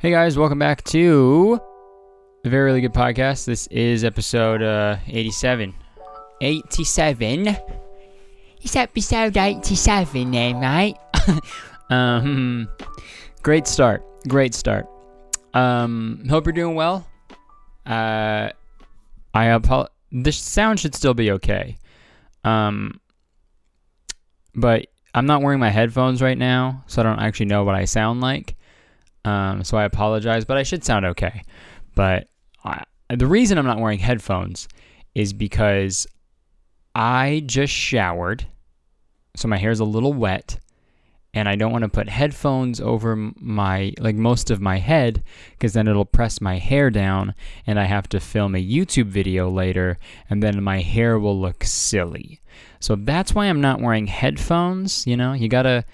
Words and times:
Hey 0.00 0.12
guys, 0.12 0.38
welcome 0.38 0.58
back 0.58 0.82
to 0.84 1.60
a 2.42 2.48
very 2.48 2.64
really 2.64 2.80
good 2.80 2.94
podcast. 2.94 3.44
This 3.44 3.66
is 3.66 4.02
episode 4.02 4.62
uh, 4.62 4.96
87. 5.06 5.74
87. 6.40 7.58
It's 8.62 8.76
episode 8.76 9.36
87 9.36 10.34
eh, 10.34 10.52
mate? 10.54 10.96
um, 11.90 12.66
great 13.42 13.66
start. 13.66 14.02
Great 14.26 14.54
start. 14.54 14.88
Um, 15.52 16.24
hope 16.30 16.46
you're 16.46 16.54
doing 16.54 16.76
well. 16.76 17.06
Uh, 17.84 18.48
I 19.34 19.44
apologize. 19.44 19.92
The 20.12 20.32
sound 20.32 20.80
should 20.80 20.94
still 20.94 21.12
be 21.12 21.32
okay. 21.32 21.76
Um, 22.42 23.02
but 24.54 24.86
I'm 25.12 25.26
not 25.26 25.42
wearing 25.42 25.60
my 25.60 25.68
headphones 25.68 26.22
right 26.22 26.38
now, 26.38 26.84
so 26.86 27.02
I 27.02 27.04
don't 27.04 27.20
actually 27.20 27.46
know 27.46 27.64
what 27.64 27.74
I 27.74 27.84
sound 27.84 28.22
like. 28.22 28.56
Um, 29.24 29.64
so 29.64 29.76
I 29.76 29.84
apologize, 29.84 30.44
but 30.44 30.56
I 30.56 30.62
should 30.62 30.84
sound 30.84 31.04
okay. 31.04 31.42
But 31.94 32.28
I, 32.64 32.84
the 33.14 33.26
reason 33.26 33.58
I'm 33.58 33.66
not 33.66 33.80
wearing 33.80 33.98
headphones 33.98 34.68
is 35.14 35.32
because 35.32 36.06
I 36.94 37.42
just 37.46 37.72
showered, 37.72 38.46
so 39.36 39.48
my 39.48 39.58
hair's 39.58 39.80
a 39.80 39.84
little 39.84 40.12
wet, 40.12 40.58
and 41.32 41.48
I 41.48 41.54
don't 41.54 41.72
want 41.72 41.82
to 41.82 41.88
put 41.88 42.08
headphones 42.08 42.80
over 42.80 43.14
my 43.16 43.92
like 43.98 44.16
most 44.16 44.50
of 44.50 44.60
my 44.60 44.78
head 44.78 45.22
because 45.52 45.72
then 45.72 45.86
it'll 45.86 46.04
press 46.04 46.40
my 46.40 46.58
hair 46.58 46.90
down, 46.90 47.34
and 47.66 47.78
I 47.78 47.84
have 47.84 48.08
to 48.10 48.20
film 48.20 48.54
a 48.54 48.64
YouTube 48.64 49.06
video 49.06 49.48
later, 49.48 49.98
and 50.28 50.42
then 50.42 50.62
my 50.62 50.80
hair 50.80 51.18
will 51.18 51.38
look 51.38 51.62
silly. 51.64 52.40
So 52.80 52.96
that's 52.96 53.34
why 53.34 53.46
I'm 53.46 53.60
not 53.60 53.80
wearing 53.80 54.06
headphones. 54.06 55.06
You 55.06 55.16
know, 55.16 55.32
you 55.32 55.48
gotta 55.48 55.84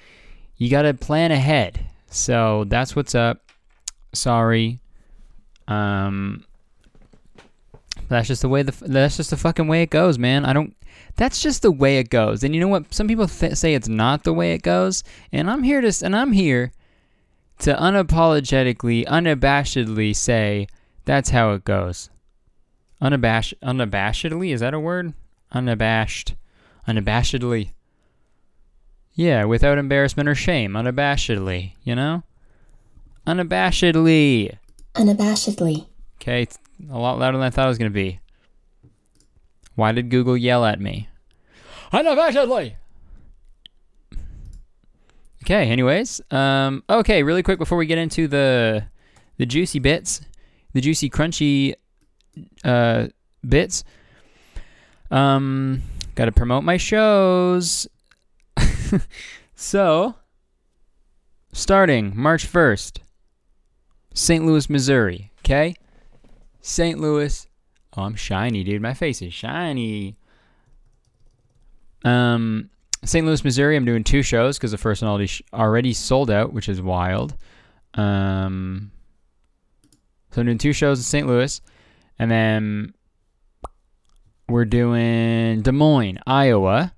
you 0.56 0.70
gotta 0.70 0.94
plan 0.94 1.30
ahead. 1.32 1.86
So 2.16 2.64
that's 2.68 2.96
what's 2.96 3.14
up. 3.14 3.42
Sorry. 4.14 4.80
Um, 5.68 6.44
that's 8.08 8.28
just 8.28 8.42
the 8.42 8.48
way 8.48 8.62
the 8.62 8.72
that's 8.86 9.16
just 9.16 9.30
the 9.30 9.36
fucking 9.36 9.68
way 9.68 9.82
it 9.82 9.90
goes, 9.90 10.18
man. 10.18 10.44
I 10.44 10.52
don't. 10.52 10.74
That's 11.16 11.42
just 11.42 11.62
the 11.62 11.70
way 11.70 11.98
it 11.98 12.10
goes. 12.10 12.42
And 12.42 12.54
you 12.54 12.60
know 12.60 12.68
what? 12.68 12.92
Some 12.92 13.08
people 13.08 13.26
th- 13.26 13.54
say 13.54 13.74
it's 13.74 13.88
not 13.88 14.24
the 14.24 14.32
way 14.32 14.52
it 14.52 14.62
goes, 14.62 15.02
and 15.32 15.50
I'm 15.50 15.62
here 15.62 15.80
to 15.80 16.04
and 16.04 16.14
I'm 16.14 16.32
here 16.32 16.72
to 17.60 17.74
unapologetically, 17.74 19.06
unabashedly 19.06 20.14
say 20.14 20.66
that's 21.04 21.30
how 21.30 21.52
it 21.52 21.64
goes. 21.64 22.10
Unabashed, 23.00 23.54
unabashedly 23.62 24.52
is 24.52 24.60
that 24.60 24.74
a 24.74 24.80
word? 24.80 25.14
Unabashed, 25.52 26.34
unabashedly. 26.88 27.70
Yeah, 29.16 29.44
without 29.44 29.78
embarrassment 29.78 30.28
or 30.28 30.34
shame, 30.34 30.72
unabashedly. 30.72 31.72
You 31.82 31.94
know, 31.94 32.22
unabashedly. 33.26 34.58
Unabashedly. 34.94 35.86
Okay, 36.20 36.42
it's 36.42 36.58
a 36.90 36.98
lot 36.98 37.18
louder 37.18 37.38
than 37.38 37.46
I 37.46 37.50
thought 37.50 37.64
it 37.64 37.68
was 37.68 37.78
going 37.78 37.90
to 37.90 37.94
be. 37.94 38.20
Why 39.74 39.92
did 39.92 40.10
Google 40.10 40.36
yell 40.36 40.64
at 40.64 40.80
me? 40.80 41.08
Unabashedly! 41.92 42.74
Okay, 45.44 45.70
anyways. 45.70 46.20
Um, 46.30 46.82
okay, 46.90 47.22
really 47.22 47.42
quick 47.42 47.58
before 47.58 47.78
we 47.78 47.86
get 47.86 47.98
into 47.98 48.28
the 48.28 48.84
the 49.38 49.46
juicy 49.46 49.78
bits, 49.78 50.20
the 50.74 50.80
juicy 50.82 51.08
crunchy 51.08 51.74
uh, 52.64 53.06
bits. 53.48 53.82
Um, 55.10 55.82
got 56.16 56.26
to 56.26 56.32
promote 56.32 56.64
my 56.64 56.76
shows. 56.76 57.86
so, 59.54 60.14
starting 61.52 62.12
March 62.14 62.50
1st, 62.50 62.98
St. 64.14 64.44
Louis, 64.44 64.68
Missouri, 64.70 65.30
okay? 65.40 65.74
St. 66.60 66.98
Louis. 66.98 67.46
Oh, 67.96 68.02
I'm 68.02 68.16
shiny, 68.16 68.64
dude. 68.64 68.82
My 68.82 68.94
face 68.94 69.22
is 69.22 69.32
shiny. 69.32 70.16
Um, 72.04 72.70
St. 73.04 73.24
Louis, 73.24 73.42
Missouri. 73.44 73.76
I'm 73.76 73.84
doing 73.84 74.04
two 74.04 74.22
shows 74.22 74.58
because 74.58 74.72
the 74.72 74.78
first 74.78 75.02
one 75.02 75.10
already 75.10 75.30
already 75.52 75.92
sold 75.92 76.30
out, 76.30 76.52
which 76.52 76.68
is 76.68 76.82
wild. 76.82 77.36
Um, 77.94 78.90
so 80.30 80.40
I'm 80.40 80.46
doing 80.46 80.58
two 80.58 80.72
shows 80.72 80.98
in 80.98 81.04
St. 81.04 81.26
Louis, 81.26 81.60
and 82.18 82.30
then 82.30 82.94
we're 84.48 84.64
doing 84.64 85.62
Des 85.62 85.72
Moines, 85.72 86.18
Iowa, 86.26 86.92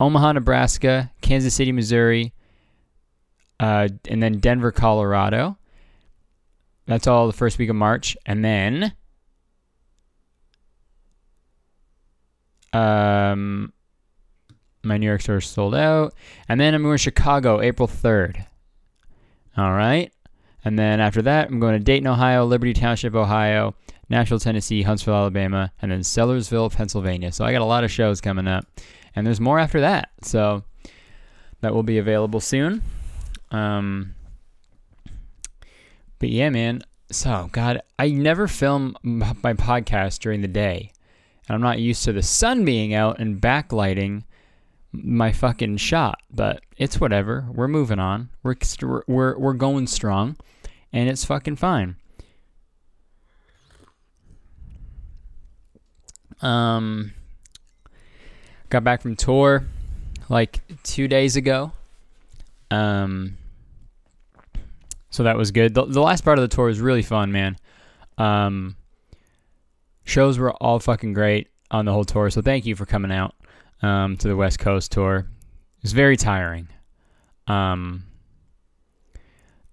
Omaha, 0.00 0.32
Nebraska, 0.32 1.12
Kansas 1.20 1.54
City, 1.54 1.72
Missouri, 1.72 2.32
uh, 3.60 3.88
and 4.08 4.22
then 4.22 4.38
Denver, 4.38 4.72
Colorado. 4.72 5.56
That's 6.86 7.06
all 7.06 7.26
the 7.26 7.32
first 7.32 7.58
week 7.58 7.68
of 7.68 7.76
March. 7.76 8.16
And 8.26 8.44
then 8.44 8.94
um 12.72 13.72
my 14.82 14.96
New 14.96 15.06
York 15.06 15.20
store 15.20 15.40
sold 15.40 15.74
out. 15.74 16.14
And 16.48 16.60
then 16.60 16.74
I'm 16.74 16.82
going 16.82 16.96
to 16.96 17.02
Chicago 17.02 17.60
April 17.60 17.86
3rd. 17.86 18.44
All 19.56 19.72
right. 19.72 20.12
And 20.64 20.78
then 20.78 21.00
after 21.00 21.22
that, 21.22 21.48
I'm 21.48 21.60
going 21.60 21.74
to 21.74 21.84
Dayton, 21.84 22.06
Ohio, 22.06 22.44
Liberty 22.44 22.72
Township, 22.72 23.14
Ohio, 23.14 23.74
Nashville, 24.08 24.38
Tennessee, 24.38 24.82
Huntsville, 24.82 25.14
Alabama, 25.14 25.72
and 25.80 25.90
then 25.90 26.00
Sellersville, 26.00 26.74
Pennsylvania. 26.74 27.32
So 27.32 27.44
I 27.44 27.52
got 27.52 27.62
a 27.62 27.66
lot 27.66 27.84
of 27.84 27.90
shows 27.90 28.20
coming 28.20 28.46
up. 28.46 28.66
And 29.14 29.26
there's 29.26 29.40
more 29.40 29.58
after 29.58 29.80
that. 29.80 30.10
So 30.22 30.64
that 31.60 31.74
will 31.74 31.82
be 31.82 31.98
available 31.98 32.40
soon. 32.40 32.82
Um 33.50 34.14
but 36.20 36.28
yeah, 36.28 36.50
man. 36.50 36.82
So, 37.10 37.48
God, 37.50 37.80
I 37.98 38.10
never 38.10 38.46
film 38.46 38.96
my 39.02 39.54
podcast 39.54 40.20
during 40.20 40.42
the 40.42 40.48
day. 40.48 40.92
And 41.48 41.56
I'm 41.56 41.62
not 41.62 41.80
used 41.80 42.04
to 42.04 42.12
the 42.12 42.22
sun 42.22 42.64
being 42.64 42.94
out 42.94 43.18
and 43.18 43.40
backlighting 43.40 44.22
my 44.92 45.32
fucking 45.32 45.78
shot, 45.78 46.20
but 46.30 46.62
it's 46.76 47.00
whatever. 47.00 47.46
We're 47.52 47.68
moving 47.68 47.98
on. 47.98 48.28
We're 48.42 48.56
we're 49.08 49.36
we're 49.38 49.54
going 49.54 49.86
strong 49.86 50.36
and 50.92 51.08
it's 51.08 51.24
fucking 51.24 51.56
fine. 51.56 51.96
Um 56.42 57.12
got 58.70 58.84
back 58.84 59.02
from 59.02 59.16
tour 59.16 59.64
like 60.28 60.60
2 60.84 61.08
days 61.08 61.36
ago. 61.36 61.72
Um 62.70 63.36
so 65.10 65.24
that 65.24 65.36
was 65.36 65.50
good. 65.50 65.74
The, 65.74 65.84
the 65.84 66.00
last 66.00 66.24
part 66.24 66.38
of 66.38 66.48
the 66.48 66.54
tour 66.54 66.66
was 66.66 66.80
really 66.80 67.02
fun, 67.02 67.32
man. 67.32 67.56
Um, 68.16 68.76
shows 70.04 70.38
were 70.38 70.52
all 70.52 70.78
fucking 70.78 71.12
great 71.12 71.48
on 71.70 71.84
the 71.84 71.92
whole 71.92 72.04
tour. 72.04 72.30
So 72.30 72.40
thank 72.40 72.64
you 72.64 72.76
for 72.76 72.86
coming 72.86 73.10
out 73.10 73.34
um, 73.82 74.16
to 74.18 74.28
the 74.28 74.36
West 74.36 74.60
Coast 74.60 74.92
tour. 74.92 75.18
It 75.18 75.82
was 75.82 75.92
very 75.92 76.16
tiring. 76.16 76.68
Um, 77.48 78.04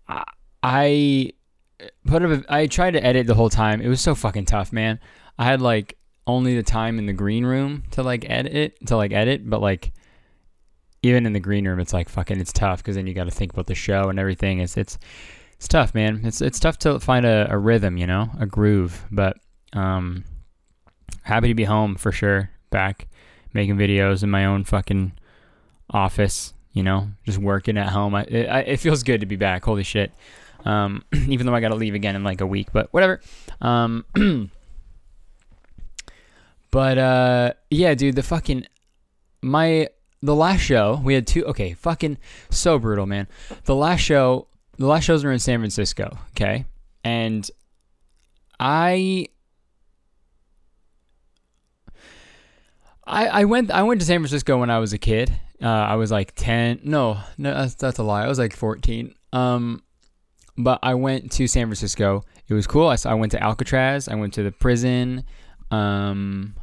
I, 0.08 0.24
I 0.64 1.32
put 2.06 2.24
up. 2.24 2.32
A, 2.32 2.54
I 2.54 2.68
tried 2.68 2.92
to 2.92 3.06
edit 3.06 3.28
the 3.28 3.36
whole 3.36 3.50
time. 3.50 3.82
It 3.82 3.88
was 3.88 4.02
so 4.02 4.16
fucking 4.16 4.46
tough, 4.46 4.74
man. 4.74 5.00
I 5.38 5.46
had 5.46 5.62
like 5.62 5.97
only 6.28 6.56
the 6.56 6.64
time 6.64 7.00
in 7.00 7.06
the 7.06 7.14
green 7.14 7.46
room 7.46 7.84
to 7.92 8.04
like 8.04 8.30
edit 8.30 8.54
it 8.54 8.88
to 8.88 8.98
like 8.98 9.14
edit, 9.14 9.50
but 9.50 9.62
like 9.62 9.92
even 11.02 11.26
in 11.26 11.34
the 11.34 11.40
green 11.40 11.68
room, 11.68 11.80
it's 11.80 11.94
like 11.94 12.10
fucking, 12.10 12.40
it's 12.40 12.54
tough 12.54 12.80
because 12.80 12.96
then 12.96 13.08
you 13.08 13.14
got 13.14 13.24
to 13.24 13.32
think 13.32 13.54
about 13.54 13.68
the 13.68 13.76
show 13.76 14.10
and 14.10 14.20
everything. 14.20 14.60
It's 14.60 14.78
it's 14.78 14.98
it's 15.56 15.68
tough, 15.68 15.96
man. 15.96 16.22
It's 16.24 16.42
it's 16.42 16.60
tough 16.60 16.78
to 16.80 17.00
find 17.00 17.26
a, 17.26 17.48
a 17.50 17.58
rhythm, 17.58 17.98
you 17.98 18.06
know, 18.06 18.30
a 18.40 18.46
groove. 18.46 19.06
But 19.10 19.38
um, 19.74 20.24
happy 21.24 21.48
to 21.48 21.56
be 21.56 21.64
home 21.64 21.96
for 21.96 22.12
sure. 22.12 22.52
Back 22.70 23.08
making 23.54 23.78
videos 23.78 24.24
in 24.24 24.30
my 24.30 24.46
own 24.46 24.66
fucking 24.66 25.14
office, 25.90 26.54
you 26.74 26.84
know, 26.84 27.10
just 27.26 27.38
working 27.38 27.78
at 27.78 27.88
home. 27.88 28.14
I, 28.14 28.24
it, 28.24 28.48
I, 28.48 28.60
it 28.60 28.78
feels 28.78 29.04
good 29.04 29.22
to 29.22 29.26
be 29.26 29.38
back. 29.38 29.64
Holy 29.64 29.84
shit. 29.84 30.12
Um, 30.66 31.04
even 31.28 31.48
though 31.48 31.56
I 31.56 31.62
got 31.62 31.70
to 31.70 31.76
leave 31.76 31.96
again 31.96 32.16
in 32.16 32.24
like 32.24 32.42
a 32.42 32.46
week, 32.46 32.68
but 32.74 32.92
whatever. 32.92 33.22
Um, 33.62 34.06
but 36.72 36.98
uh, 36.98 37.54
yeah, 37.70 37.94
dude, 37.94 38.16
the 38.16 38.24
fucking 38.24 38.66
my 39.42 39.88
the 40.22 40.36
last 40.36 40.62
show 40.62 41.00
we 41.04 41.14
had 41.14 41.28
two 41.28 41.46
okay 41.46 41.74
fucking 41.74 42.18
so 42.50 42.80
brutal 42.80 43.06
man 43.06 43.28
the 43.66 43.76
last 43.76 44.00
show 44.00 44.48
the 44.78 44.88
last 44.88 45.04
shows 45.04 45.24
were 45.24 45.32
in 45.32 45.38
san 45.38 45.60
francisco 45.60 46.18
okay 46.32 46.66
and 47.04 47.52
i 48.60 49.28
I, 53.08 53.28
I 53.28 53.46
went 53.46 53.72
I 53.72 53.84
went 53.84 54.02
to 54.02 54.06
San 54.06 54.20
Francisco 54.20 54.58
when 54.58 54.70
I 54.70 54.80
was 54.80 54.92
a 54.92 54.98
kid. 54.98 55.32
Uh, 55.64 55.68
I 55.68 55.96
was 55.96 56.12
like 56.12 56.34
ten. 56.36 56.82
No, 56.84 57.18
no, 57.38 57.54
that's, 57.54 57.76
that's 57.76 58.00
a 58.00 58.04
lie. 58.04 58.26
I 58.26 58.28
was 58.28 58.38
like 58.38 58.54
fourteen. 58.54 59.16
Um, 59.32 59.82
but 60.58 60.80
I 60.84 60.94
went 60.96 61.32
to 61.32 61.48
San 61.48 61.68
Francisco. 61.68 62.26
It 62.50 62.54
was 62.54 62.68
cool. 62.68 62.90
I, 62.90 62.98
I 63.06 63.14
went 63.14 63.32
to 63.32 63.42
Alcatraz. 63.42 64.10
I 64.10 64.16
went 64.16 64.34
to 64.34 64.44
the 64.44 64.52
prison. 64.52 65.24
Um, 65.72 66.56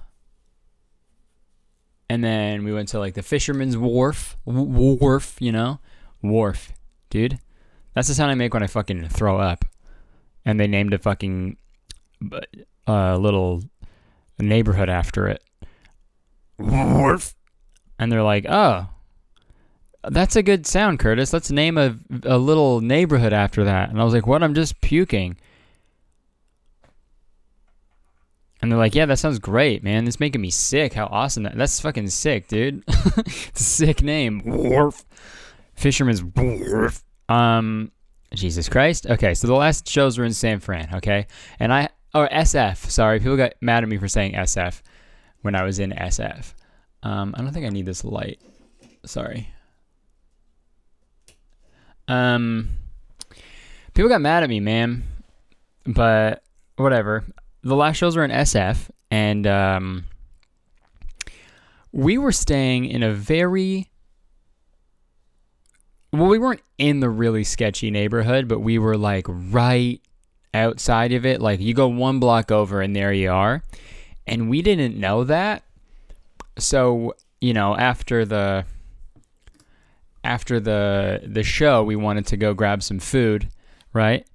and 2.08 2.22
then 2.22 2.64
we 2.64 2.72
went 2.72 2.88
to 2.90 2.98
like 2.98 3.14
the 3.14 3.22
Fisherman's 3.22 3.76
Wharf, 3.76 4.36
w- 4.46 4.96
Wharf, 4.98 5.36
you 5.40 5.52
know, 5.52 5.80
Wharf, 6.22 6.72
dude. 7.10 7.38
That's 7.94 8.08
the 8.08 8.14
sound 8.14 8.30
I 8.30 8.34
make 8.34 8.52
when 8.54 8.62
I 8.62 8.66
fucking 8.66 9.08
throw 9.08 9.38
up. 9.38 9.64
and 10.44 10.58
they 10.60 10.66
named 10.66 10.92
a 10.92 10.98
fucking 10.98 11.56
uh, 12.86 13.16
little 13.16 13.62
neighborhood 14.38 14.88
after 14.90 15.28
it. 15.28 15.42
Wharf. 16.58 17.34
And 17.98 18.10
they're 18.12 18.22
like, 18.22 18.44
oh, 18.48 18.88
that's 20.10 20.36
a 20.36 20.42
good 20.42 20.66
sound, 20.66 20.98
Curtis. 20.98 21.32
Let's 21.32 21.50
name 21.50 21.78
a, 21.78 21.96
a 22.24 22.36
little 22.36 22.80
neighborhood 22.82 23.32
after 23.32 23.64
that. 23.64 23.88
And 23.90 24.00
I 24.00 24.04
was 24.04 24.12
like, 24.12 24.26
what? 24.26 24.42
I'm 24.42 24.54
just 24.54 24.80
puking. 24.82 25.36
And 28.64 28.72
they're 28.72 28.78
like, 28.78 28.94
yeah, 28.94 29.04
that 29.04 29.18
sounds 29.18 29.38
great, 29.38 29.84
man. 29.84 30.08
It's 30.08 30.18
making 30.18 30.40
me 30.40 30.48
sick. 30.48 30.94
How 30.94 31.04
awesome 31.04 31.42
that. 31.42 31.54
That's 31.54 31.78
fucking 31.80 32.08
sick, 32.08 32.48
dude. 32.48 32.82
sick 33.52 34.02
name. 34.02 34.40
Wharf. 34.42 35.04
Fisherman's 35.74 36.24
Wharf. 36.24 37.04
Um, 37.28 37.92
Jesus 38.32 38.70
Christ. 38.70 39.06
Okay, 39.06 39.34
so 39.34 39.48
the 39.48 39.54
last 39.54 39.86
shows 39.86 40.16
were 40.16 40.24
in 40.24 40.32
San 40.32 40.60
Fran, 40.60 40.88
okay? 40.94 41.26
And 41.60 41.74
I, 41.74 41.90
or 42.14 42.26
SF, 42.26 42.88
sorry. 42.90 43.18
People 43.18 43.36
got 43.36 43.52
mad 43.60 43.82
at 43.82 43.88
me 43.90 43.98
for 43.98 44.08
saying 44.08 44.32
SF 44.32 44.80
when 45.42 45.54
I 45.54 45.64
was 45.64 45.78
in 45.78 45.90
SF. 45.90 46.54
Um, 47.02 47.34
I 47.36 47.42
don't 47.42 47.52
think 47.52 47.66
I 47.66 47.68
need 47.68 47.84
this 47.84 48.02
light. 48.02 48.40
Sorry. 49.04 49.50
Um, 52.08 52.70
people 53.92 54.08
got 54.08 54.22
mad 54.22 54.42
at 54.42 54.48
me, 54.48 54.60
man. 54.60 55.02
But 55.84 56.42
whatever. 56.76 57.24
The 57.64 57.74
last 57.74 57.96
shows 57.96 58.16
were 58.16 58.24
in 58.24 58.30
SF, 58.30 58.90
and 59.10 59.46
um, 59.46 60.04
we 61.92 62.18
were 62.18 62.32
staying 62.32 62.84
in 62.84 63.02
a 63.02 63.12
very 63.12 63.88
well, 66.12 66.28
we 66.28 66.38
weren't 66.38 66.62
in 66.78 67.00
the 67.00 67.10
really 67.10 67.42
sketchy 67.42 67.90
neighborhood, 67.90 68.46
but 68.46 68.60
we 68.60 68.78
were 68.78 68.96
like 68.96 69.26
right 69.28 70.00
outside 70.52 71.12
of 71.12 71.26
it. 71.26 71.40
Like 71.40 71.60
you 71.60 71.74
go 71.74 71.88
one 71.88 72.20
block 72.20 72.52
over 72.52 72.80
and 72.80 72.94
there 72.94 73.12
you 73.12 73.30
are. 73.30 73.62
And 74.26 74.48
we 74.48 74.62
didn't 74.62 74.96
know 74.96 75.24
that. 75.24 75.64
So, 76.56 77.14
you 77.40 77.52
know, 77.52 77.76
after 77.76 78.24
the 78.24 78.64
after 80.22 80.60
the 80.60 81.22
the 81.26 81.42
show, 81.42 81.82
we 81.82 81.96
wanted 81.96 82.26
to 82.28 82.36
go 82.36 82.54
grab 82.54 82.82
some 82.82 83.00
food, 83.00 83.48
right? 83.92 84.26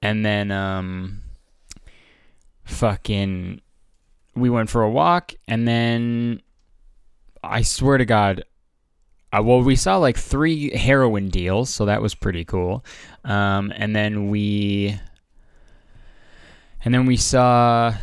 And 0.00 0.24
then 0.24 0.50
um 0.50 1.22
fucking 2.64 3.60
we 4.34 4.50
went 4.50 4.68
for 4.68 4.82
a 4.82 4.90
walk 4.90 5.34
and 5.46 5.66
then 5.66 6.42
I 7.42 7.62
swear 7.62 7.98
to 7.98 8.04
God, 8.04 8.44
uh, 9.32 9.42
well, 9.42 9.62
we 9.62 9.76
saw 9.76 9.96
like 9.96 10.16
three 10.16 10.74
heroin 10.76 11.28
deals, 11.28 11.70
so 11.70 11.86
that 11.86 12.00
was 12.00 12.14
pretty 12.14 12.44
cool. 12.44 12.84
Um, 13.24 13.72
and 13.76 13.94
then 13.94 14.28
we, 14.28 14.98
and 16.84 16.94
then 16.94 17.06
we 17.06 17.16
saw, 17.16 17.94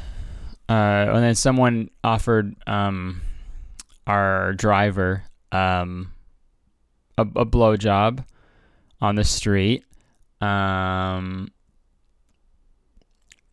uh, 0.70 0.72
and 0.72 1.24
then 1.24 1.36
someone 1.36 1.90
offered 2.04 2.56
um, 2.68 3.22
our 4.08 4.54
driver 4.54 5.24
um, 5.52 6.14
a, 7.18 7.22
a 7.22 7.46
blowjob 7.46 8.26
on 9.00 9.16
the 9.16 9.24
street. 9.24 9.86
Um, 10.42 11.52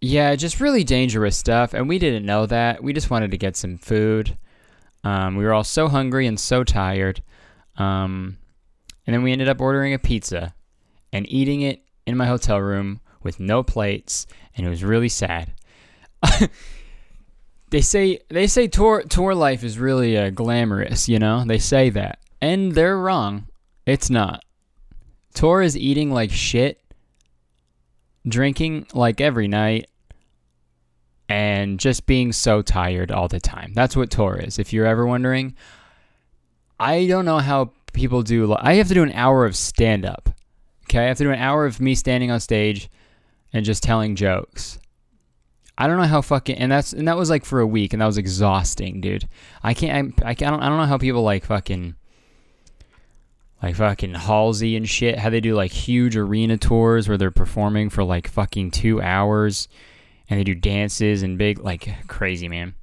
yeah, 0.00 0.34
just 0.36 0.60
really 0.60 0.84
dangerous 0.84 1.36
stuff, 1.36 1.74
and 1.74 1.88
we 1.88 1.98
didn't 1.98 2.24
know 2.24 2.46
that. 2.46 2.82
We 2.82 2.92
just 2.92 3.10
wanted 3.10 3.30
to 3.32 3.38
get 3.38 3.56
some 3.56 3.78
food. 3.78 4.36
Um, 5.04 5.36
we 5.36 5.44
were 5.44 5.52
all 5.52 5.64
so 5.64 5.88
hungry 5.88 6.26
and 6.26 6.38
so 6.38 6.64
tired. 6.64 7.22
Um, 7.76 8.38
and 9.06 9.14
then 9.14 9.22
we 9.22 9.32
ended 9.32 9.48
up 9.48 9.60
ordering 9.60 9.94
a 9.94 9.98
pizza 9.98 10.54
and 11.12 11.30
eating 11.30 11.62
it 11.62 11.82
in 12.06 12.16
my 12.16 12.26
hotel 12.26 12.60
room 12.60 13.00
with 13.22 13.40
no 13.40 13.62
plates, 13.62 14.26
and 14.54 14.66
it 14.66 14.70
was 14.70 14.84
really 14.84 15.08
sad. 15.08 15.52
they 17.70 17.80
say 17.80 18.20
they 18.28 18.46
say 18.46 18.68
tour 18.68 19.02
tour 19.02 19.34
life 19.34 19.64
is 19.64 19.78
really 19.78 20.16
uh, 20.16 20.30
glamorous, 20.30 21.08
you 21.08 21.18
know. 21.18 21.44
They 21.44 21.58
say 21.58 21.90
that, 21.90 22.18
and 22.40 22.72
they're 22.72 22.98
wrong. 22.98 23.46
It's 23.86 24.10
not. 24.10 24.44
Tour 25.34 25.62
is 25.62 25.76
eating 25.76 26.10
like 26.10 26.30
shit, 26.30 26.80
drinking 28.28 28.86
like 28.94 29.20
every 29.20 29.48
night, 29.48 29.88
and 31.28 31.78
just 31.78 32.06
being 32.06 32.32
so 32.32 32.62
tired 32.62 33.10
all 33.10 33.28
the 33.28 33.40
time. 33.40 33.72
That's 33.74 33.96
what 33.96 34.10
tour 34.10 34.36
is. 34.36 34.58
If 34.58 34.72
you're 34.72 34.86
ever 34.86 35.06
wondering, 35.06 35.54
I 36.80 37.06
don't 37.06 37.24
know 37.24 37.38
how 37.38 37.72
people 37.92 38.22
do. 38.22 38.54
I 38.58 38.74
have 38.74 38.88
to 38.88 38.94
do 38.94 39.02
an 39.02 39.12
hour 39.12 39.44
of 39.44 39.56
stand 39.56 40.06
up. 40.06 40.30
Okay, 40.84 41.00
I 41.00 41.08
have 41.08 41.18
to 41.18 41.24
do 41.24 41.30
an 41.30 41.38
hour 41.38 41.66
of 41.66 41.80
me 41.80 41.94
standing 41.94 42.30
on 42.30 42.40
stage 42.40 42.88
and 43.52 43.64
just 43.64 43.82
telling 43.82 44.16
jokes. 44.16 44.78
I 45.76 45.86
don't 45.86 45.98
know 45.98 46.04
how 46.04 46.22
fucking 46.22 46.56
and 46.56 46.72
that's 46.72 46.92
and 46.92 47.06
that 47.06 47.16
was 47.16 47.30
like 47.30 47.44
for 47.44 47.60
a 47.60 47.66
week 47.66 47.92
and 47.92 48.02
that 48.02 48.06
was 48.06 48.18
exhausting, 48.18 49.00
dude. 49.00 49.28
I 49.62 49.74
can't 49.74 50.14
I, 50.24 50.30
I 50.30 50.34
don't 50.34 50.60
I 50.60 50.68
don't 50.68 50.78
know 50.78 50.86
how 50.86 50.98
people 50.98 51.22
like 51.22 51.44
fucking 51.44 51.94
like 53.62 53.76
fucking 53.76 54.14
Halsey 54.14 54.76
and 54.76 54.88
shit 54.88 55.18
how 55.18 55.30
they 55.30 55.40
do 55.40 55.54
like 55.54 55.72
huge 55.72 56.16
arena 56.16 56.56
tours 56.56 57.08
where 57.08 57.18
they're 57.18 57.30
performing 57.30 57.90
for 57.90 58.04
like 58.04 58.28
fucking 58.28 58.70
2 58.70 59.02
hours 59.02 59.68
and 60.30 60.38
they 60.38 60.44
do 60.44 60.54
dances 60.54 61.22
and 61.22 61.38
big 61.38 61.58
like 61.58 61.88
crazy, 62.06 62.48
man. 62.48 62.74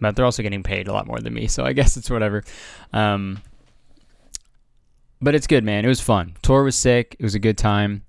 but 0.00 0.16
they're 0.16 0.24
also 0.24 0.42
getting 0.42 0.62
paid 0.62 0.88
a 0.88 0.92
lot 0.92 1.06
more 1.06 1.18
than 1.18 1.34
me, 1.34 1.46
so 1.46 1.64
I 1.64 1.72
guess 1.72 1.96
it's 1.96 2.10
whatever. 2.10 2.44
Um, 2.92 3.42
but 5.20 5.34
it's 5.34 5.46
good, 5.46 5.64
man. 5.64 5.84
It 5.84 5.88
was 5.88 6.00
fun. 6.00 6.36
Tour 6.42 6.62
was 6.62 6.76
sick. 6.76 7.16
It 7.18 7.22
was 7.22 7.34
a 7.34 7.40
good 7.40 7.58
time. 7.58 8.02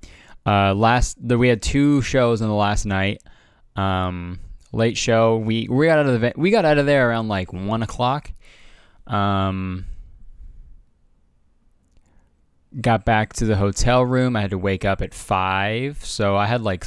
Uh, 0.45 0.74
last 0.74 1.18
the, 1.28 1.38
we 1.38 1.48
had 1.48 1.62
two 1.62 2.02
shows 2.02 2.42
on 2.42 2.48
the 2.48 2.56
last 2.56 2.86
night. 2.86 3.22
Um, 3.75 4.40
late 4.71 4.98
show. 4.98 5.38
We 5.38 5.68
we 5.69 5.88
got 5.88 6.00
out 6.00 6.07
of 6.07 6.21
the 6.21 6.33
we 6.36 6.51
got 6.51 6.66
out 6.66 6.77
of 6.77 6.86
there 6.86 7.10
around 7.10 7.27
like 7.27 7.51
one 7.54 7.83
o'clock. 7.83 8.31
Um, 9.07 9.86
got 12.80 13.06
back 13.06 13.33
to 13.33 13.45
the 13.45 13.56
hotel 13.56 14.06
room. 14.06 14.36
I 14.36 14.42
had 14.42 14.51
to 14.51 14.57
wake 14.57 14.86
up 14.86 15.01
at 15.01 15.13
five, 15.13 16.04
so 16.06 16.36
I 16.36 16.45
had 16.45 16.62
like 16.62 16.86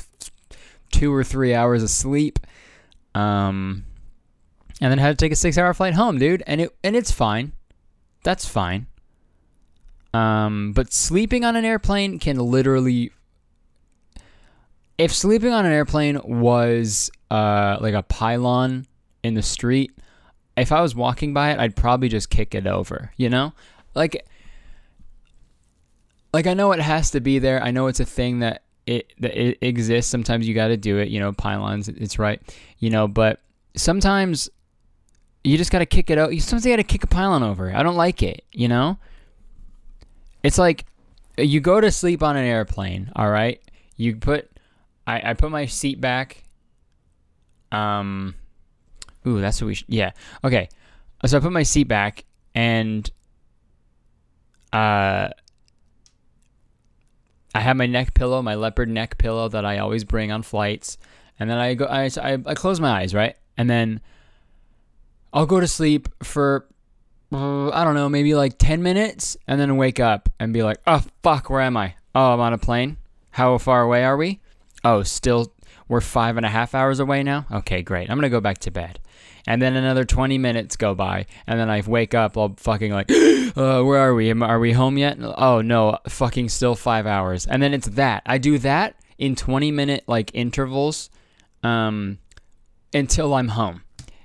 two 0.90 1.12
or 1.12 1.24
three 1.24 1.54
hours 1.54 1.82
of 1.82 1.90
sleep. 1.90 2.38
Um, 3.14 3.84
and 4.80 4.90
then 4.90 4.98
had 4.98 5.18
to 5.18 5.24
take 5.24 5.32
a 5.32 5.36
six 5.36 5.58
hour 5.58 5.74
flight 5.74 5.94
home, 5.94 6.18
dude. 6.18 6.42
And 6.46 6.60
it 6.60 6.74
and 6.82 6.96
it's 6.96 7.10
fine. 7.10 7.52
That's 8.22 8.46
fine. 8.46 8.86
Um, 10.14 10.72
but 10.72 10.92
sleeping 10.92 11.44
on 11.44 11.56
an 11.56 11.64
airplane 11.64 12.18
can 12.18 12.36
literally 12.36 13.10
if 15.02 15.12
sleeping 15.12 15.52
on 15.52 15.66
an 15.66 15.72
airplane 15.72 16.20
was 16.22 17.10
uh, 17.28 17.76
like 17.80 17.94
a 17.94 18.04
pylon 18.04 18.86
in 19.24 19.34
the 19.34 19.42
street, 19.42 19.92
if 20.56 20.70
I 20.70 20.80
was 20.80 20.94
walking 20.94 21.34
by 21.34 21.50
it, 21.50 21.58
I'd 21.58 21.74
probably 21.74 22.08
just 22.08 22.30
kick 22.30 22.54
it 22.54 22.68
over, 22.68 23.10
you 23.16 23.28
know? 23.28 23.52
Like 23.94 24.24
like 26.32 26.46
I 26.46 26.54
know 26.54 26.70
it 26.70 26.80
has 26.80 27.10
to 27.10 27.20
be 27.20 27.40
there. 27.40 27.60
I 27.60 27.72
know 27.72 27.88
it's 27.88 27.98
a 27.98 28.04
thing 28.04 28.38
that 28.38 28.62
it 28.86 29.12
that 29.18 29.36
it 29.36 29.58
exists. 29.60 30.08
Sometimes 30.08 30.46
you 30.46 30.54
got 30.54 30.68
to 30.68 30.76
do 30.76 30.98
it, 30.98 31.08
you 31.08 31.18
know, 31.18 31.32
pylons, 31.32 31.88
it's 31.88 32.18
right. 32.18 32.40
You 32.78 32.90
know, 32.90 33.08
but 33.08 33.40
sometimes 33.74 34.50
you 35.42 35.58
just 35.58 35.72
got 35.72 35.80
to 35.80 35.86
kick 35.86 36.10
it 36.10 36.18
out. 36.18 36.32
You 36.32 36.40
sometimes 36.40 36.64
you 36.64 36.72
got 36.72 36.76
to 36.76 36.84
kick 36.84 37.02
a 37.02 37.08
pylon 37.08 37.42
over. 37.42 37.74
I 37.74 37.82
don't 37.82 37.96
like 37.96 38.22
it. 38.22 38.44
You 38.52 38.68
know. 38.68 38.98
It's 40.44 40.58
like 40.58 40.84
you 41.36 41.58
go 41.58 41.80
to 41.80 41.90
sleep 41.90 42.22
on 42.22 42.36
an 42.36 42.44
airplane. 42.44 43.10
All 43.16 43.28
right. 43.28 43.60
You 43.96 44.14
put. 44.14 44.48
I 45.06 45.30
I 45.30 45.34
put 45.34 45.50
my 45.50 45.66
seat 45.66 46.00
back. 46.00 46.44
Um. 47.70 48.34
Ooh, 49.26 49.40
that's 49.40 49.60
what 49.60 49.68
we 49.68 49.74
should. 49.74 49.88
Yeah. 49.88 50.10
Okay. 50.44 50.68
So 51.24 51.36
I 51.36 51.40
put 51.40 51.52
my 51.52 51.62
seat 51.62 51.84
back 51.88 52.24
and. 52.54 53.08
Uh. 54.72 55.28
I 57.54 57.60
have 57.60 57.76
my 57.76 57.86
neck 57.86 58.14
pillow, 58.14 58.40
my 58.40 58.54
leopard 58.54 58.88
neck 58.88 59.18
pillow 59.18 59.46
that 59.50 59.66
I 59.66 59.78
always 59.78 60.04
bring 60.04 60.32
on 60.32 60.42
flights, 60.42 60.96
and 61.38 61.50
then 61.50 61.58
I 61.58 61.74
go. 61.74 61.84
I 61.84 62.08
I, 62.20 62.38
I 62.46 62.54
close 62.54 62.80
my 62.80 63.02
eyes, 63.02 63.14
right, 63.14 63.36
and 63.58 63.68
then 63.68 64.00
I'll 65.32 65.46
go 65.46 65.60
to 65.60 65.68
sleep 65.68 66.08
for 66.22 66.66
I 67.34 67.84
don't 67.84 67.94
know, 67.94 68.10
maybe 68.10 68.34
like 68.34 68.58
10 68.58 68.82
minutes 68.82 69.38
and 69.48 69.58
then 69.58 69.78
wake 69.78 69.98
up 69.98 70.28
and 70.38 70.52
be 70.52 70.62
like, 70.62 70.78
"Oh 70.86 71.02
fuck, 71.22 71.48
where 71.48 71.62
am 71.62 71.78
I? 71.78 71.94
Oh, 72.14 72.34
I'm 72.34 72.40
on 72.40 72.52
a 72.52 72.58
plane. 72.58 72.98
How 73.30 73.56
far 73.56 73.80
away 73.80 74.04
are 74.04 74.18
we? 74.18 74.41
Oh, 74.84 75.02
still 75.02 75.52
we're 75.88 76.00
five 76.00 76.36
and 76.36 76.46
a 76.46 76.48
half 76.48 76.74
hours 76.74 77.00
away 77.00 77.22
now. 77.22 77.46
Okay, 77.50 77.82
great. 77.82 78.10
I'm 78.10 78.16
gonna 78.16 78.28
go 78.28 78.40
back 78.40 78.58
to 78.58 78.70
bed." 78.70 79.00
And 79.46 79.60
then 79.60 79.74
another 79.74 80.04
20 80.04 80.38
minutes 80.38 80.76
go 80.76 80.94
by, 80.94 81.26
and 81.48 81.58
then 81.58 81.68
I 81.68 81.82
wake 81.84 82.14
up 82.14 82.36
all 82.36 82.54
fucking 82.58 82.92
like, 82.92 83.10
uh, 83.56 83.82
where 83.82 83.98
are 83.98 84.14
we? 84.14 84.30
Are 84.30 84.60
we 84.60 84.72
home 84.72 84.96
yet? 84.96 85.18
Oh 85.20 85.60
no, 85.60 85.98
fucking 86.08 86.48
still 86.48 86.74
five 86.74 87.06
hours. 87.06 87.46
And 87.46 87.62
then 87.62 87.74
it's 87.74 87.88
that. 87.88 88.22
I 88.24 88.38
do 88.38 88.58
that 88.58 88.96
in 89.18 89.34
20 89.34 89.72
minute 89.72 90.04
like 90.06 90.30
intervals, 90.34 91.10
um, 91.62 92.18
until 92.94 93.34
I'm 93.34 93.48
home, 93.48 93.82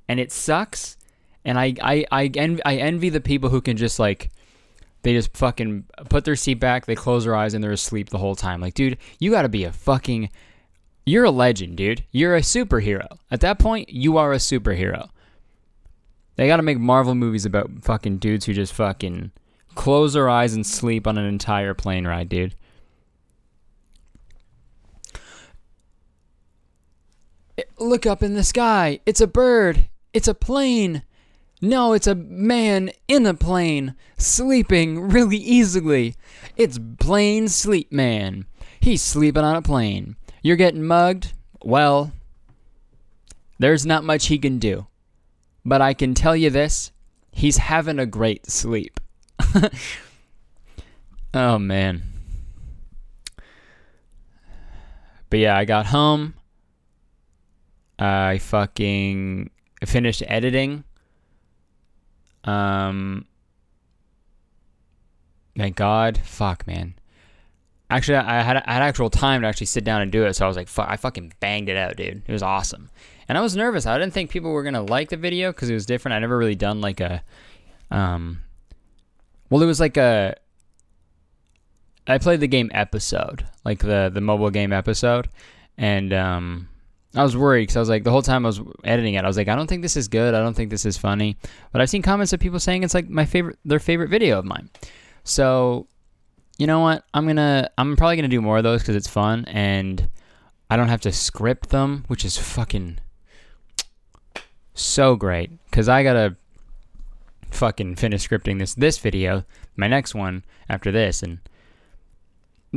and 0.08 0.20
it 0.20 0.32
sucks 0.32 0.98
and 1.48 1.58
I 1.58 1.74
I 1.82 2.06
I 2.12 2.32
envy, 2.36 2.64
I 2.64 2.76
envy 2.76 3.10
the 3.10 3.22
people 3.22 3.50
who 3.50 3.62
can 3.62 3.78
just 3.78 3.98
like 3.98 4.30
they 5.04 5.14
just 5.14 5.36
fucking 5.38 5.86
put 6.10 6.26
their 6.26 6.36
seat 6.36 6.56
back, 6.56 6.86
they 6.86 6.96
close 6.96 7.24
their 7.24 7.36
eyes, 7.36 7.54
and 7.54 7.64
they're 7.64 7.72
asleep 7.72 8.10
the 8.10 8.18
whole 8.18 8.36
time. 8.36 8.62
Like, 8.62 8.74
dude, 8.74 8.98
you 9.20 9.32
gotta 9.32 9.50
be 9.50 9.64
a 9.64 9.72
fucking. 9.72 10.30
You're 11.06 11.26
a 11.26 11.32
legend, 11.32 11.78
dude. 11.78 12.04
You're 12.12 12.36
a 12.36 12.42
superhero. 12.42 13.18
At 13.32 13.40
that 13.42 13.60
point, 13.60 13.90
you 13.90 14.18
are 14.18 14.34
a 14.34 14.38
superhero. 14.38 15.10
They 16.36 16.48
gotta 16.48 16.64
make 16.64 16.80
Marvel 16.80 17.16
movies 17.16 17.46
about 17.46 17.72
fucking 17.82 18.18
dudes 18.18 18.46
who 18.46 18.54
just 18.54 18.74
fucking 18.74 19.32
close 19.76 20.14
their 20.14 20.30
eyes 20.30 20.54
and 20.54 20.66
sleep 20.66 21.08
on 21.08 21.18
an 21.18 21.26
entire 21.26 21.74
plane 21.74 22.06
ride, 22.06 22.30
dude. 22.30 22.56
Look 27.80 28.06
up 28.06 28.22
in 28.22 28.34
the 28.34 28.44
sky. 28.44 29.00
It's 29.06 29.22
a 29.22 29.28
bird. 29.28 29.88
It's 30.14 30.28
a 30.28 30.34
plane. 30.34 31.04
No, 31.62 31.94
it's 31.94 32.06
a 32.06 32.14
man 32.14 32.92
in 33.08 33.26
a 33.26 33.34
plane, 33.34 33.96
sleeping 34.18 35.10
really 35.10 35.38
easily. 35.38 36.16
It's 36.56 36.80
Plane 37.00 37.48
Sleep 37.48 37.92
Man. 37.92 38.46
He's 38.80 39.02
sleeping 39.02 39.44
on 39.44 39.56
a 39.56 39.62
plane. 39.64 40.18
You're 40.44 40.56
getting 40.56 40.84
mugged? 40.84 41.34
Well, 41.64 42.12
there's 43.58 43.88
not 43.88 44.04
much 44.04 44.28
he 44.28 44.38
can 44.38 44.60
do. 44.60 44.86
But 45.66 45.82
I 45.82 45.96
can 45.96 46.14
tell 46.14 46.36
you 46.36 46.52
this 46.52 46.92
he's 47.32 47.58
having 47.58 47.98
a 47.98 48.06
great 48.06 48.46
sleep. 48.50 49.00
oh, 51.34 51.58
man. 51.58 52.04
But 55.32 55.40
yeah, 55.40 55.58
I 55.58 55.66
got 55.66 55.88
home. 55.88 56.36
I 57.98 58.38
fucking 58.38 59.50
finished 59.86 60.22
editing 60.28 60.84
um, 62.44 63.26
thank 65.58 65.76
God. 65.76 66.18
Fuck, 66.18 66.68
man. 66.68 66.96
Actually, 67.90 68.18
I 68.18 68.42
had 68.42 68.58
I 68.58 68.74
had 68.74 68.82
actual 68.82 69.10
time 69.10 69.42
to 69.42 69.48
actually 69.48 69.68
sit 69.68 69.86
down 69.86 70.02
and 70.02 70.12
do 70.12 70.26
it, 70.26 70.34
so 70.34 70.44
I 70.44 70.48
was 70.48 70.58
like, 70.58 70.68
fuck, 70.68 70.88
I 70.90 70.98
fucking 70.98 71.34
banged 71.40 71.70
it 71.70 71.78
out, 71.78 71.96
dude. 71.96 72.22
It 72.28 72.32
was 72.32 72.44
awesome, 72.44 72.90
and 73.30 73.38
I 73.38 73.42
was 73.42 73.56
nervous. 73.56 73.86
I 73.86 73.98
didn't 73.98 74.14
think 74.14 74.30
people 74.30 74.52
were 74.52 74.64
gonna 74.64 74.84
like 74.84 75.10
the 75.10 75.16
video 75.16 75.54
because 75.54 75.70
it 75.70 75.74
was 75.74 75.86
different. 75.86 76.14
I 76.14 76.20
never 76.20 76.38
really 76.38 76.56
done 76.56 76.82
like 76.82 77.00
a, 77.00 77.24
um, 77.90 78.42
well, 79.50 79.64
it 79.64 79.66
was 79.66 79.80
like 79.80 79.96
a. 79.96 80.36
I 82.08 82.18
played 82.18 82.42
the 82.42 82.48
game 82.48 82.70
episode, 82.74 83.46
like 83.64 83.80
the 83.80 84.12
the 84.14 84.22
mobile 84.22 84.50
game 84.50 84.74
episode, 84.74 85.30
and 85.78 86.12
um, 86.12 86.68
I 87.18 87.24
was 87.24 87.36
worried 87.36 87.64
because 87.64 87.76
I 87.78 87.80
was 87.80 87.90
like, 87.90 88.04
the 88.04 88.12
whole 88.12 88.22
time 88.22 88.46
I 88.46 88.50
was 88.50 88.62
editing 88.84 89.16
it, 89.16 89.24
I 89.24 89.28
was 89.28 89.38
like, 89.38 89.48
I 89.48 89.56
don't 89.56 89.68
think 89.68 89.82
this 89.82 89.98
is 89.98 90.08
good. 90.08 90.34
I 90.34 90.40
don't 90.40 90.54
think 90.54 90.70
this 90.70 90.86
is 90.86 90.98
funny. 90.98 91.38
But 91.72 91.82
I've 91.82 91.90
seen 91.90 92.02
comments 92.02 92.34
of 92.34 92.40
people 92.40 92.60
saying 92.60 92.84
it's 92.84 92.94
like 92.94 93.10
my 93.10 93.26
favorite, 93.26 93.58
their 93.66 93.80
favorite 93.80 94.10
video 94.10 94.40
of 94.40 94.46
mine. 94.46 94.70
So, 95.24 95.88
you 96.58 96.68
know 96.68 96.80
what? 96.80 97.04
I'm 97.14 97.26
gonna, 97.26 97.70
I'm 97.78 97.96
probably 97.96 98.16
gonna 98.16 98.28
do 98.28 98.42
more 98.42 98.58
of 98.58 98.64
those 98.64 98.82
because 98.82 98.96
it's 98.96 99.08
fun 99.08 99.46
and 99.46 100.10
I 100.70 100.78
don't 100.78 100.90
have 100.90 101.02
to 101.02 101.12
script 101.12 101.70
them, 101.70 102.06
which 102.08 102.24
is 102.24 102.38
fucking 102.38 103.00
so 104.74 105.16
great. 105.16 105.52
Because 105.66 105.90
I 105.90 106.04
gotta 106.04 106.36
fucking 107.52 107.96
finish 107.96 108.28
scripting 108.28 108.60
this 108.60 108.76
this 108.76 108.98
video, 108.98 109.44
my 109.76 109.88
next 109.88 110.14
one 110.14 110.44
after 110.70 110.92
this, 110.92 111.24
and 111.24 111.40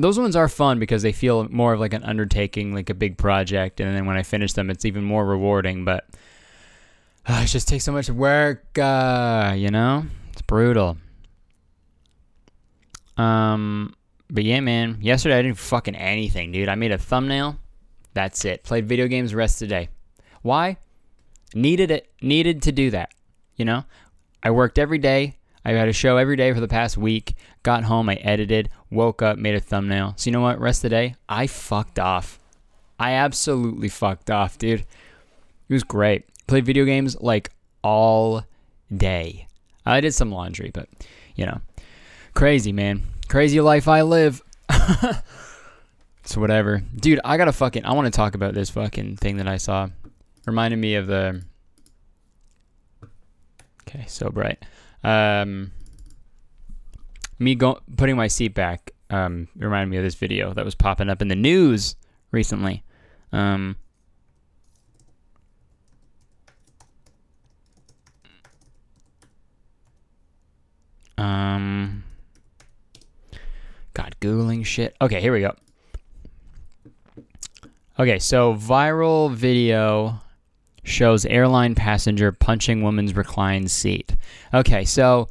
those 0.03 0.19
ones 0.19 0.37
are 0.37 0.49
fun 0.49 0.79
because 0.79 1.03
they 1.03 1.13
feel 1.13 1.49
more 1.49 1.73
of 1.73 1.81
like 1.81 1.95
an 1.95 2.05
undertaking, 2.05 2.75
like 2.75 2.91
a 2.91 2.95
big 2.95 3.17
project, 3.19 3.81
and 3.81 3.95
then 3.95 4.07
when 4.07 4.17
I 4.17 4.23
finish 4.23 4.53
them, 4.53 4.71
it's 4.71 4.85
even 4.85 5.05
more 5.05 5.25
rewarding. 5.25 5.85
But 5.85 6.09
uh, 7.27 7.41
it 7.45 7.47
just 7.47 7.69
takes 7.69 7.85
so 7.85 7.93
much 7.93 8.11
work, 8.11 8.79
uh, 8.79 9.55
you 9.57 9.71
know. 9.71 10.05
It's 10.33 10.43
brutal. 10.43 10.97
Um, 13.17 13.95
but 14.31 14.45
yeah, 14.45 14.61
man. 14.61 14.99
Yesterday 15.01 15.39
I 15.39 15.43
didn't 15.43 15.59
fucking 15.59 15.97
anything, 15.97 16.53
dude. 16.53 16.69
I 16.69 16.75
made 16.75 16.93
a 16.93 16.99
thumbnail. 16.99 17.59
That's 18.15 18.45
it. 18.45 18.65
Played 18.65 18.87
video 18.87 19.07
games 19.09 19.35
rest 19.35 19.63
of 19.63 19.69
the 19.69 19.75
day. 19.75 19.89
Why? 20.43 20.79
Needed 21.55 21.91
it. 21.91 22.11
Needed 22.23 22.63
to 22.63 22.73
do 22.73 22.91
that. 22.91 23.13
You 23.57 23.65
know. 23.65 23.85
I 24.43 24.51
worked 24.53 24.79
every 24.79 24.99
day. 24.99 25.37
I 25.65 25.73
had 25.73 25.89
a 25.89 25.93
show 25.93 26.17
every 26.17 26.37
day 26.37 26.53
for 26.53 26.61
the 26.61 26.69
past 26.69 26.97
week. 26.97 27.35
Got 27.63 27.85
home, 27.85 28.09
I 28.09 28.15
edited, 28.15 28.71
woke 28.91 29.23
up, 29.23 29.39
made 29.39 29.55
a 29.55 29.61
thumbnail. 29.61 30.15
So 30.17 30.29
you 30.29 30.33
know 30.33 30.41
what? 30.41 30.59
Rest 30.59 30.79
of 30.79 30.91
the 30.91 30.97
day, 30.97 31.17
I 31.29 31.47
fucked 31.47 31.99
off. 31.99 32.39
I 32.99 33.13
absolutely 33.13 33.89
fucked 33.89 34.31
off, 34.31 34.59
dude. 34.59 34.81
It 34.81 35.73
was 35.73 35.85
great. 35.85 36.25
Played 36.47 36.67
video 36.67 36.85
games 36.85 37.17
like 37.21 37.51
all 37.83 38.45
day. 38.95 39.47
I 39.87 40.01
did 40.01 40.15
some 40.15 40.33
laundry, 40.33 40.71
but 40.73 40.89
you 41.35 41.47
know, 41.47 41.61
crazy 42.35 42.73
man, 42.73 43.03
crazy 43.29 43.61
life 43.61 43.89
I 43.89 44.03
live. 44.03 44.43
so 46.25 46.41
whatever, 46.41 46.83
dude. 46.97 47.21
I 47.25 47.37
gotta 47.37 47.53
fucking. 47.53 47.85
I 47.85 47.93
want 47.93 48.07
to 48.07 48.17
talk 48.17 48.35
about 48.35 48.55
this 48.55 48.71
fucking 48.71 49.17
thing 49.17 49.37
that 49.39 49.49
I 49.49 49.57
saw. 49.57 49.89
Reminded 50.47 50.79
me 50.79 50.95
of 50.95 51.07
the. 51.07 51.43
Okay, 53.89 54.05
so 54.07 54.31
bright. 54.31 54.63
Um, 55.03 55.73
me 57.39 57.55
go- 57.55 57.81
putting 57.97 58.17
my 58.17 58.29
seat 58.29 58.55
back 58.55 58.93
um, 59.11 59.49
reminded 59.57 59.91
me 59.91 59.97
of 59.97 60.05
this 60.05 60.15
video 60.15 60.53
that 60.55 60.65
was 60.65 60.75
popping 60.75 61.09
up 61.09 61.21
in 61.21 61.29
the 61.29 61.37
news 61.37 61.97
recently. 62.31 62.85
Um, 63.33 63.77
um, 71.19 72.05
God, 73.95 74.15
Googling 74.21 74.65
shit. 74.65 74.97
Okay, 75.01 75.21
here 75.21 75.33
we 75.33 75.41
go. 75.41 75.55
Okay, 77.99 78.19
so 78.19 78.55
viral 78.55 79.33
video 79.33 80.21
shows 80.91 81.25
airline 81.27 81.75
passenger 81.75 82.33
punching 82.33 82.83
woman's 82.83 83.15
reclined 83.15 83.71
seat. 83.71 84.17
Okay, 84.53 84.85
so 84.85 85.29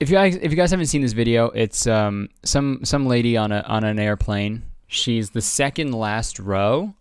if 0.00 0.10
you 0.10 0.16
guys 0.16 0.36
if 0.36 0.50
you 0.50 0.56
guys 0.56 0.70
haven't 0.70 0.86
seen 0.86 1.02
this 1.02 1.12
video, 1.12 1.50
it's 1.50 1.86
um 1.86 2.28
some 2.44 2.80
some 2.84 3.06
lady 3.06 3.36
on 3.36 3.52
a 3.52 3.60
on 3.60 3.84
an 3.84 3.98
airplane. 3.98 4.62
She's 4.86 5.30
the 5.30 5.42
second 5.42 5.92
last 5.92 6.38
row 6.38 6.94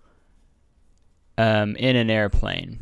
um 1.38 1.76
in 1.76 1.96
an 1.96 2.10
airplane. 2.10 2.80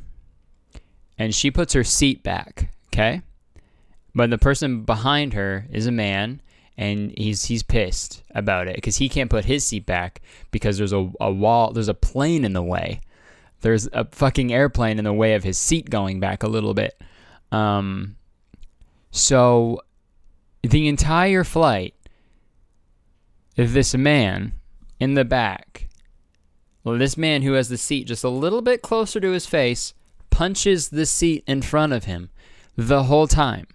And 1.17 1.33
she 1.33 1.49
puts 1.49 1.73
her 1.73 1.83
seat 1.85 2.23
back, 2.23 2.69
okay? 2.87 3.21
But 4.13 4.29
the 4.29 4.37
person 4.37 4.83
behind 4.83 5.33
her 5.33 5.65
is 5.71 5.87
a 5.87 5.91
man 5.91 6.41
and 6.77 7.13
he's 7.17 7.45
he's 7.45 7.63
pissed 7.63 8.23
about 8.33 8.67
it 8.67 8.75
because 8.75 8.97
he 8.97 9.07
can't 9.09 9.29
put 9.29 9.45
his 9.45 9.65
seat 9.65 9.85
back 9.85 10.21
because 10.51 10.77
there's 10.77 10.93
a, 10.93 11.09
a 11.21 11.31
wall 11.31 11.71
there's 11.71 11.87
a 11.87 11.93
plane 11.93 12.43
in 12.43 12.53
the 12.53 12.63
way 12.63 13.01
there's 13.65 13.89
a 13.93 14.05
fucking 14.05 14.53
airplane 14.53 14.99
in 14.99 15.05
the 15.05 15.11
way 15.11 15.33
of 15.33 15.43
his 15.43 15.57
seat 15.57 15.89
going 15.89 16.19
back 16.19 16.43
a 16.43 16.47
little 16.47 16.75
bit. 16.75 17.01
Um, 17.51 18.15
so 19.09 19.81
the 20.61 20.87
entire 20.87 21.43
flight, 21.43 21.95
this 23.55 23.95
man 23.95 24.53
in 24.99 25.15
the 25.15 25.25
back, 25.25 25.87
well, 26.83 26.99
this 26.99 27.17
man 27.17 27.41
who 27.41 27.53
has 27.53 27.69
the 27.69 27.77
seat 27.79 28.05
just 28.05 28.23
a 28.23 28.29
little 28.29 28.61
bit 28.61 28.83
closer 28.83 29.19
to 29.19 29.31
his 29.31 29.47
face, 29.47 29.95
punches 30.29 30.89
the 30.89 31.07
seat 31.07 31.43
in 31.47 31.63
front 31.63 31.91
of 31.91 32.03
him 32.03 32.29
the 32.75 33.05
whole 33.05 33.27
time. 33.27 33.65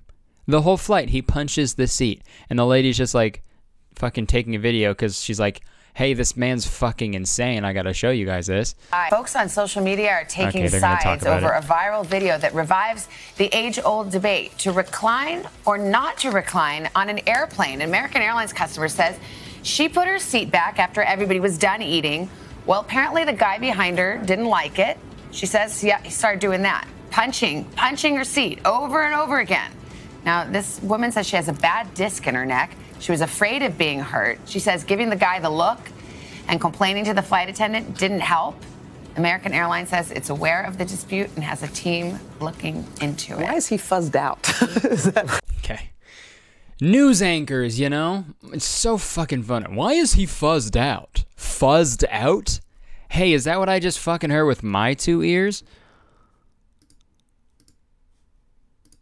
The 0.46 0.62
whole 0.62 0.76
flight, 0.76 1.08
he 1.08 1.20
punches 1.20 1.74
the 1.74 1.88
seat. 1.88 2.22
And 2.48 2.60
the 2.60 2.64
lady's 2.64 2.96
just 2.96 3.14
like 3.14 3.42
fucking 3.96 4.28
taking 4.28 4.54
a 4.54 4.60
video 4.60 4.92
because 4.92 5.20
she's 5.20 5.40
like, 5.40 5.62
hey, 5.94 6.14
this 6.14 6.36
man's 6.36 6.66
fucking 6.66 7.14
insane. 7.14 7.64
I 7.64 7.72
got 7.72 7.82
to 7.82 7.92
show 7.92 8.10
you 8.10 8.26
guys 8.26 8.46
this. 8.46 8.74
Folks 9.10 9.36
on 9.36 9.48
social 9.48 9.82
media 9.82 10.10
are 10.10 10.24
taking 10.24 10.64
okay, 10.64 10.78
sides 10.78 11.26
over 11.26 11.52
it. 11.52 11.58
a 11.58 11.66
viral 11.66 12.04
video 12.04 12.38
that 12.38 12.54
revives 12.54 13.08
the 13.36 13.46
age 13.56 13.78
old 13.84 14.10
debate 14.10 14.56
to 14.58 14.72
recline 14.72 15.46
or 15.66 15.78
not 15.78 16.18
to 16.18 16.30
recline 16.30 16.88
on 16.94 17.08
an 17.08 17.20
airplane. 17.28 17.80
An 17.80 17.88
American 17.88 18.22
Airlines 18.22 18.52
customer 18.52 18.88
says 18.88 19.18
she 19.62 19.88
put 19.88 20.08
her 20.08 20.18
seat 20.18 20.50
back 20.50 20.78
after 20.78 21.02
everybody 21.02 21.40
was 21.40 21.58
done 21.58 21.82
eating. 21.82 22.30
Well, 22.66 22.80
apparently 22.80 23.24
the 23.24 23.32
guy 23.32 23.58
behind 23.58 23.98
her 23.98 24.18
didn't 24.18 24.46
like 24.46 24.78
it. 24.78 24.98
She 25.32 25.46
says, 25.46 25.82
yeah, 25.84 26.02
he 26.02 26.10
started 26.10 26.40
doing 26.40 26.62
that, 26.62 26.88
punching, 27.10 27.64
punching 27.76 28.16
her 28.16 28.24
seat 28.24 28.58
over 28.64 29.02
and 29.02 29.14
over 29.14 29.38
again. 29.38 29.70
Now, 30.24 30.44
this 30.44 30.80
woman 30.82 31.12
says 31.12 31.26
she 31.26 31.36
has 31.36 31.48
a 31.48 31.52
bad 31.52 31.94
disc 31.94 32.26
in 32.26 32.34
her 32.34 32.44
neck. 32.44 32.74
She 33.00 33.10
was 33.10 33.22
afraid 33.22 33.62
of 33.62 33.76
being 33.76 34.00
hurt. 34.00 34.38
She 34.46 34.60
says 34.60 34.84
giving 34.84 35.10
the 35.10 35.16
guy 35.16 35.40
the 35.40 35.50
look 35.50 35.78
and 36.48 36.60
complaining 36.60 37.04
to 37.06 37.14
the 37.14 37.22
flight 37.22 37.48
attendant 37.48 37.98
didn't 37.98 38.20
help. 38.20 38.56
American 39.16 39.52
Airlines 39.52 39.88
says 39.88 40.10
it's 40.10 40.30
aware 40.30 40.62
of 40.62 40.78
the 40.78 40.84
dispute 40.84 41.30
and 41.34 41.42
has 41.42 41.62
a 41.62 41.68
team 41.68 42.18
looking 42.40 42.86
into 43.00 43.38
it. 43.38 43.42
Why 43.42 43.54
is 43.54 43.66
he 43.66 43.76
fuzzed 43.76 44.14
out? 44.14 44.48
okay. 45.58 45.90
News 46.80 47.20
anchors, 47.20 47.80
you 47.80 47.90
know? 47.90 48.24
It's 48.52 48.64
so 48.64 48.98
fucking 48.98 49.42
funny. 49.42 49.74
Why 49.74 49.94
is 49.94 50.12
he 50.12 50.26
fuzzed 50.26 50.76
out? 50.76 51.24
Fuzzed 51.36 52.04
out? 52.10 52.60
Hey, 53.08 53.32
is 53.32 53.44
that 53.44 53.58
what 53.58 53.68
I 53.68 53.80
just 53.80 53.98
fucking 53.98 54.30
heard 54.30 54.46
with 54.46 54.62
my 54.62 54.94
two 54.94 55.22
ears? 55.22 55.62
is 55.62 55.62
that 55.62 55.68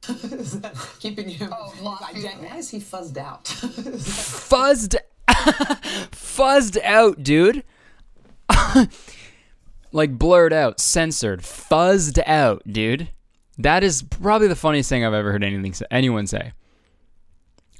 keeping 1.00 1.28
him? 1.28 1.52
Oh, 1.52 1.74
why 1.80 2.10
is 2.56 2.70
he 2.70 2.78
fuzzed 2.78 3.16
out? 3.18 3.44
fuzzed, 3.44 4.96
fuzzed 5.28 6.82
out, 6.82 7.22
dude. 7.22 7.64
like 9.92 10.18
blurred 10.18 10.52
out, 10.52 10.80
censored, 10.80 11.40
fuzzed 11.40 12.18
out, 12.26 12.62
dude. 12.66 13.08
That 13.58 13.82
is 13.82 14.02
probably 14.02 14.48
the 14.48 14.56
funniest 14.56 14.88
thing 14.88 15.04
I've 15.04 15.14
ever 15.14 15.32
heard 15.32 15.44
anything 15.44 15.74
anyone 15.90 16.26
say. 16.26 16.52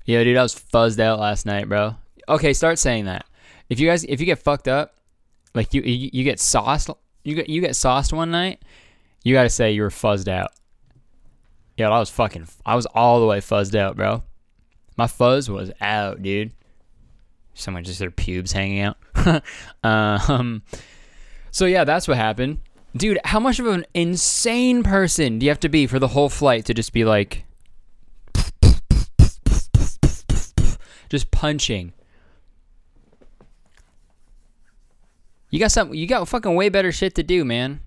Yeah, 0.04 0.24
dude, 0.24 0.36
I 0.36 0.42
was 0.42 0.54
fuzzed 0.54 0.98
out 1.00 1.20
last 1.20 1.46
night, 1.46 1.68
bro. 1.68 1.96
Okay, 2.28 2.52
start 2.52 2.78
saying 2.78 3.04
that. 3.04 3.26
If 3.68 3.78
you 3.78 3.88
guys, 3.88 4.04
if 4.04 4.20
you 4.20 4.26
get 4.26 4.38
fucked 4.38 4.68
up, 4.68 4.94
like 5.54 5.72
you, 5.74 5.82
you, 5.82 6.10
you 6.12 6.24
get 6.24 6.38
sauced, 6.38 6.90
you 7.24 7.34
get 7.34 7.48
you 7.48 7.60
get 7.60 7.76
sauced 7.76 8.12
one 8.12 8.30
night, 8.30 8.62
you 9.22 9.34
gotta 9.34 9.50
say 9.50 9.72
you 9.72 9.82
were 9.82 9.90
fuzzed 9.90 10.28
out. 10.28 10.52
Yeah, 11.78 11.90
I 11.90 12.00
was 12.00 12.10
fucking, 12.10 12.48
I 12.66 12.74
was 12.74 12.86
all 12.86 13.20
the 13.20 13.26
way 13.26 13.38
fuzzed 13.38 13.76
out, 13.76 13.94
bro. 13.94 14.24
My 14.96 15.06
fuzz 15.06 15.48
was 15.48 15.70
out, 15.80 16.20
dude. 16.20 16.50
Someone 17.54 17.84
just 17.84 18.00
their 18.00 18.10
pubes 18.10 18.50
hanging 18.50 18.80
out. 18.80 18.96
um, 19.84 20.62
so 21.52 21.66
yeah, 21.66 21.84
that's 21.84 22.08
what 22.08 22.16
happened, 22.16 22.58
dude. 22.96 23.20
How 23.24 23.38
much 23.38 23.60
of 23.60 23.66
an 23.68 23.86
insane 23.94 24.82
person 24.82 25.38
do 25.38 25.46
you 25.46 25.50
have 25.50 25.60
to 25.60 25.68
be 25.68 25.86
for 25.86 26.00
the 26.00 26.08
whole 26.08 26.28
flight 26.28 26.64
to 26.64 26.74
just 26.74 26.92
be 26.92 27.04
like, 27.04 27.44
just 31.08 31.30
punching? 31.30 31.92
You 35.50 35.60
got 35.60 35.70
some. 35.70 35.94
You 35.94 36.08
got 36.08 36.26
fucking 36.26 36.54
way 36.56 36.68
better 36.70 36.90
shit 36.90 37.14
to 37.14 37.22
do, 37.22 37.44
man. 37.44 37.80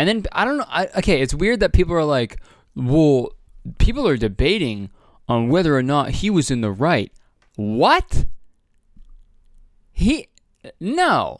And 0.00 0.08
then 0.08 0.24
I 0.32 0.46
don't 0.46 0.56
know. 0.56 0.64
I, 0.66 0.86
okay, 0.96 1.20
it's 1.20 1.34
weird 1.34 1.60
that 1.60 1.74
people 1.74 1.94
are 1.94 2.04
like, 2.04 2.40
well, 2.74 3.34
people 3.76 4.08
are 4.08 4.16
debating 4.16 4.88
on 5.28 5.50
whether 5.50 5.76
or 5.76 5.82
not 5.82 6.08
he 6.10 6.30
was 6.30 6.50
in 6.50 6.62
the 6.62 6.70
right. 6.70 7.12
What? 7.56 8.24
He 9.92 10.28
no. 10.80 11.36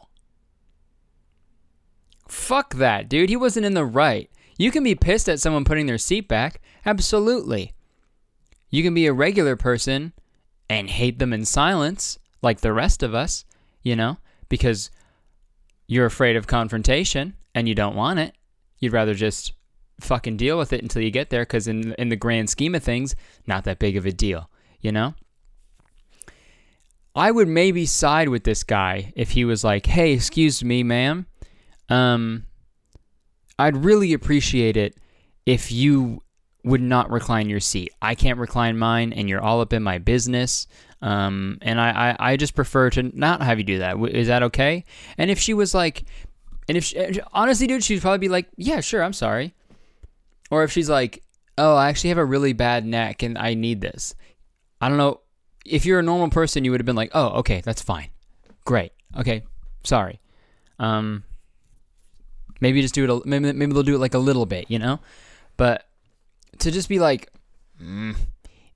Fuck 2.28 2.74
that, 2.74 3.08
dude. 3.08 3.30
He 3.30 3.36
wasn't 3.36 3.64
in 3.64 3.72
the 3.72 3.86
right. 3.86 4.30
You 4.58 4.70
can 4.70 4.84
be 4.84 4.94
pissed 4.94 5.26
at 5.30 5.40
someone 5.40 5.64
putting 5.64 5.86
their 5.86 5.96
seat 5.96 6.28
back. 6.28 6.60
Absolutely. 6.84 7.72
You 8.68 8.82
can 8.82 8.92
be 8.92 9.06
a 9.06 9.14
regular 9.14 9.56
person 9.56 10.12
and 10.68 10.90
hate 10.90 11.18
them 11.18 11.32
in 11.32 11.46
silence, 11.46 12.18
like 12.42 12.60
the 12.60 12.74
rest 12.74 13.02
of 13.02 13.14
us, 13.14 13.46
you 13.82 13.96
know, 13.96 14.18
because 14.50 14.90
you're 15.86 16.04
afraid 16.04 16.36
of 16.36 16.46
confrontation 16.46 17.36
and 17.54 17.66
you 17.66 17.74
don't 17.74 17.96
want 17.96 18.18
it. 18.18 18.34
You'd 18.80 18.92
rather 18.92 19.14
just 19.14 19.52
fucking 20.00 20.36
deal 20.36 20.58
with 20.58 20.72
it 20.72 20.82
until 20.82 21.02
you 21.02 21.10
get 21.10 21.30
there 21.30 21.42
because 21.42 21.68
in 21.68 21.92
in 21.94 22.08
the 22.08 22.16
grand 22.16 22.50
scheme 22.50 22.74
of 22.74 22.82
things, 22.82 23.14
not 23.46 23.64
that 23.64 23.78
big 23.78 23.96
of 23.96 24.06
a 24.06 24.12
deal, 24.12 24.50
you 24.80 24.90
know? 24.90 25.14
I 27.14 27.30
would 27.30 27.48
maybe 27.48 27.86
side 27.86 28.28
with 28.28 28.44
this 28.44 28.62
guy 28.62 29.12
if 29.16 29.32
he 29.32 29.44
was 29.44 29.62
like, 29.62 29.86
"Hey, 29.86 30.12
excuse 30.12 30.64
me, 30.64 30.82
ma'am. 30.82 31.26
Um 31.88 32.44
I'd 33.58 33.84
really 33.84 34.14
appreciate 34.14 34.76
it 34.76 34.96
if 35.44 35.70
you 35.70 36.22
would 36.64 36.80
not 36.80 37.10
recline 37.10 37.48
your 37.48 37.60
seat. 37.60 37.92
I 38.00 38.14
can't 38.14 38.38
recline 38.38 38.78
mine 38.78 39.12
and 39.12 39.28
you're 39.28 39.40
all 39.40 39.60
up 39.60 39.72
in 39.72 39.82
my 39.82 39.98
business. 39.98 40.66
Um, 41.02 41.58
and 41.62 41.80
I, 41.80 42.16
I, 42.18 42.32
I 42.32 42.36
just 42.36 42.54
prefer 42.54 42.90
to 42.90 43.02
not 43.02 43.42
have 43.42 43.58
you 43.58 43.64
do 43.64 43.78
that. 43.78 43.98
Is 44.10 44.28
that 44.28 44.42
okay? 44.44 44.84
And 45.16 45.30
if 45.30 45.38
she 45.38 45.54
was 45.54 45.74
like, 45.74 46.04
and 46.70 46.76
if 46.76 46.84
she, 46.84 47.20
honestly, 47.32 47.66
dude, 47.66 47.82
she'd 47.82 48.00
probably 48.00 48.18
be 48.18 48.28
like, 48.28 48.46
yeah, 48.56 48.78
sure, 48.78 49.02
I'm 49.02 49.12
sorry. 49.12 49.54
Or 50.52 50.62
if 50.62 50.70
she's 50.70 50.88
like, 50.88 51.24
oh, 51.58 51.74
I 51.74 51.88
actually 51.88 52.10
have 52.10 52.18
a 52.18 52.24
really 52.24 52.52
bad 52.52 52.86
neck 52.86 53.24
and 53.24 53.36
I 53.36 53.54
need 53.54 53.80
this. 53.80 54.14
I 54.80 54.88
don't 54.88 54.96
know. 54.96 55.18
If 55.66 55.84
you're 55.84 55.98
a 55.98 56.02
normal 56.04 56.30
person, 56.30 56.64
you 56.64 56.70
would 56.70 56.78
have 56.78 56.86
been 56.86 56.94
like, 56.94 57.10
oh, 57.12 57.40
okay, 57.40 57.60
that's 57.60 57.82
fine. 57.82 58.10
Great. 58.64 58.92
Okay, 59.18 59.42
sorry. 59.82 60.20
Um, 60.78 61.24
maybe 62.60 62.82
just 62.82 62.94
do 62.94 63.02
it. 63.02 63.10
A, 63.10 63.28
maybe 63.28 63.52
maybe 63.52 63.72
they'll 63.72 63.82
do 63.82 63.96
it 63.96 63.98
like 63.98 64.14
a 64.14 64.18
little 64.18 64.46
bit, 64.46 64.70
you 64.70 64.78
know. 64.78 65.00
But 65.56 65.88
to 66.60 66.70
just 66.70 66.88
be 66.88 67.00
like, 67.00 67.32
mm, 67.82 68.14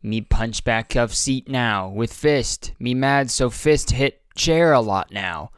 me 0.03 0.21
punch 0.21 0.65
back 0.65 0.97
of 0.97 1.15
seat 1.15 1.49
now 1.49 1.91
with 1.91 2.13
fist. 2.13 2.73
Me 2.81 2.93
mad 2.93 3.31
so 3.31 3.51
fist 3.51 3.93
hit 3.93 4.21
chair 4.35 4.73
a 4.73 4.81
lot 4.81 5.13
now. 5.13 5.53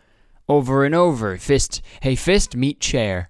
Over 0.48 0.84
and 0.84 0.94
over. 0.94 1.36
Fist, 1.36 1.82
hey 2.02 2.14
fist, 2.14 2.56
meet 2.56 2.80
chair. 2.80 3.28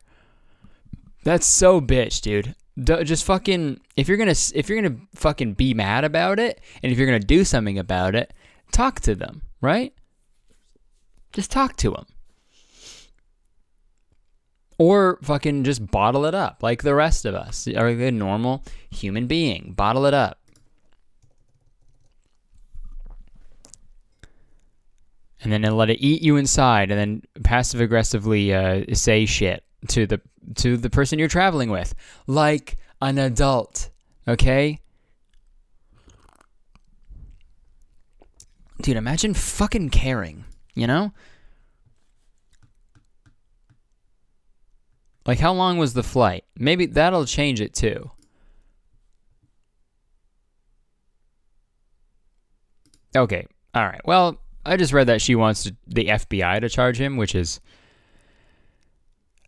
That's 1.25 1.47
so 1.47 1.81
bitch, 1.81 2.21
dude. 2.21 2.55
Just 2.79 3.25
fucking 3.25 3.81
if 3.97 4.07
you're 4.07 4.19
gonna 4.19 4.35
if 4.55 4.69
you're 4.69 4.81
gonna 4.81 4.99
fucking 5.15 5.55
be 5.55 5.73
mad 5.73 6.05
about 6.05 6.39
it 6.39 6.61
and 6.83 6.93
if 6.93 6.99
you're 6.99 7.07
gonna 7.07 7.19
do 7.19 7.43
something 7.43 7.79
about 7.79 8.15
it 8.15 8.35
talk 8.71 9.01
to 9.01 9.15
them 9.15 9.41
right? 9.61 9.93
Just 11.33 11.51
talk 11.51 11.77
to 11.77 11.91
them 11.91 12.07
or 14.79 15.19
fucking 15.23 15.65
just 15.65 15.91
bottle 15.91 16.25
it 16.27 16.35
up 16.35 16.63
like 16.63 16.83
the 16.83 16.95
rest 16.95 17.25
of 17.25 17.35
us. 17.35 17.67
Are 17.69 17.89
a 17.89 18.11
normal 18.11 18.63
human 18.91 19.27
being? 19.27 19.73
Bottle 19.77 20.07
it 20.07 20.15
up 20.15 20.39
and 25.53 25.65
then 25.65 25.77
let 25.77 25.91
it 25.91 26.01
eat 26.01 26.23
you 26.23 26.37
inside 26.37 26.91
and 26.91 26.99
then 26.99 27.23
passive 27.45 27.81
aggressively 27.81 28.53
uh, 28.53 28.83
say 28.93 29.25
shit 29.27 29.63
to 29.87 30.05
the 30.05 30.21
to 30.57 30.77
the 30.77 30.91
person 30.91 31.21
you're 31.21 31.29
traveling 31.29 31.71
with 31.71 31.95
like 32.27 32.77
an 33.01 33.19
adult, 33.19 33.91
okay? 34.27 34.81
Dude, 38.83 38.97
imagine 38.97 39.35
fucking 39.35 39.91
caring, 39.91 40.45
you 40.75 40.87
know? 40.87 41.13
Like, 45.27 45.39
how 45.39 45.53
long 45.53 45.79
was 45.79 45.95
the 45.95 46.03
flight? 46.03 46.45
Maybe 46.57 46.87
that'll 46.87 47.25
change 47.25 47.61
it 47.61 47.73
too. 47.73 48.11
Okay, 53.15 53.47
alright. 53.77 54.03
Well, 54.05 54.41
I 54.67 54.77
just 54.77 54.93
read 54.93 55.07
that 55.07 55.23
she 55.23 55.35
wants 55.35 55.65
to, 55.65 55.77
the 55.87 56.07
FBI 56.07 56.61
to 56.61 56.69
charge 56.69 57.01
him, 57.01 57.17
which 57.17 57.35
is 57.35 57.61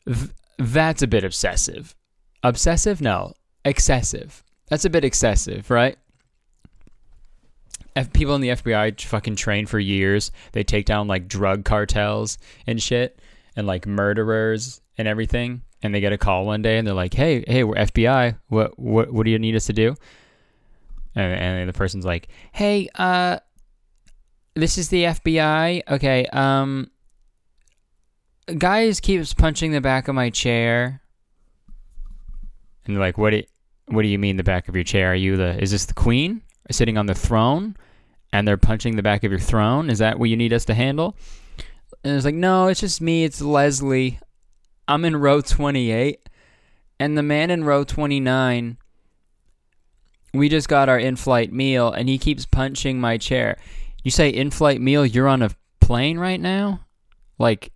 th- 0.07 0.31
that's 0.59 1.03
a 1.03 1.07
bit 1.07 1.25
obsessive. 1.25 1.95
Obsessive? 2.43 3.01
No, 3.01 3.35
excessive. 3.65 4.45
That's 4.69 4.85
a 4.85 4.91
bit 4.91 5.05
excessive, 5.05 5.71
right? 5.71 5.99
If 7.97 8.13
people 8.13 8.35
in 8.35 8.41
the 8.41 8.51
FBI 8.51 9.01
fucking 9.01 9.37
train 9.37 9.67
for 9.67 9.79
years. 9.79 10.31
They 10.53 10.63
take 10.63 10.87
down 10.87 11.09
like 11.09 11.27
drug 11.27 11.65
cartels 11.65 12.39
and 12.67 12.81
shit, 12.81 13.21
and 13.57 13.67
like 13.67 13.87
murderers 13.87 14.81
and 14.97 15.09
everything. 15.09 15.63
And 15.83 15.95
they 15.95 16.01
get 16.01 16.13
a 16.13 16.19
call 16.19 16.45
one 16.47 16.63
day, 16.63 16.79
and 16.79 16.87
they're 16.87 16.95
like, 16.95 17.15
"Hey, 17.15 17.45
hey, 17.47 17.65
we're 17.65 17.75
FBI. 17.75 18.37
What, 18.49 18.79
what, 18.79 19.13
what 19.13 19.25
do 19.25 19.31
you 19.31 19.39
need 19.39 19.57
us 19.57 19.67
to 19.67 19.73
do?" 19.73 19.95
And, 21.15 21.33
and 21.33 21.69
the 21.69 21.73
person's 21.73 22.05
like, 22.05 22.29
"Hey, 22.53 22.89
uh, 22.95 23.39
this 24.61 24.77
is 24.77 24.89
the 24.89 25.05
FBI. 25.05 25.83
Okay, 25.89 26.27
um, 26.27 26.91
guys 28.57 29.01
keeps 29.01 29.35
punching 29.35 29.73
the 29.73 29.81
back 29.81 30.09
of 30.09 30.15
my 30.15 30.31
chair. 30.31 31.01
And 32.85 32.97
they're 32.97 33.01
like, 33.01 33.19
what 33.19 33.31
do, 33.31 33.43
what 33.87 34.03
do 34.03 34.09
you 34.09 34.19
mean 34.19 34.37
the 34.37 34.43
back 34.43 34.69
of 34.69 34.75
your 34.75 34.85
chair? 34.85 35.13
Are 35.13 35.15
you 35.15 35.37
the, 35.37 35.61
is 35.63 35.71
this 35.71 35.85
the 35.85 35.95
queen 35.95 36.43
sitting 36.71 36.99
on 36.99 37.07
the 37.07 37.15
throne? 37.15 37.77
And 38.33 38.47
they're 38.47 38.59
punching 38.59 38.97
the 38.97 39.03
back 39.03 39.25
of 39.25 39.31
your 39.31 39.41
throne? 39.41 39.89
Is 39.91 39.99
that 39.99 40.19
what 40.19 40.29
you 40.29 40.37
need 40.37 40.53
us 40.53 40.65
to 40.67 40.75
handle? 40.75 41.17
And 42.05 42.17
it's 42.17 42.25
like, 42.25 42.35
no, 42.35 42.67
it's 42.67 42.81
just 42.81 43.01
me. 43.01 43.25
It's 43.25 43.41
Leslie. 43.41 44.19
I'm 44.87 45.05
in 45.05 45.17
row 45.17 45.41
28. 45.41 46.29
And 47.01 47.17
the 47.17 47.23
man 47.23 47.51
in 47.51 47.65
row 47.65 47.85
29, 47.85 48.77
we 50.35 50.49
just 50.49 50.69
got 50.69 50.89
our 50.89 50.99
in 50.99 51.17
flight 51.17 51.53
meal 51.53 51.91
and 51.91 52.09
he 52.09 52.19
keeps 52.19 52.45
punching 52.45 53.01
my 53.01 53.19
chair. 53.19 53.57
You 54.03 54.11
say 54.11 54.29
in 54.29 54.51
flight 54.51 54.81
meal, 54.81 55.05
you're 55.05 55.29
on 55.29 55.43
a 55.43 55.51
plane 55.81 56.19
right 56.19 56.41
now? 56.41 56.81
Like, 57.39 57.73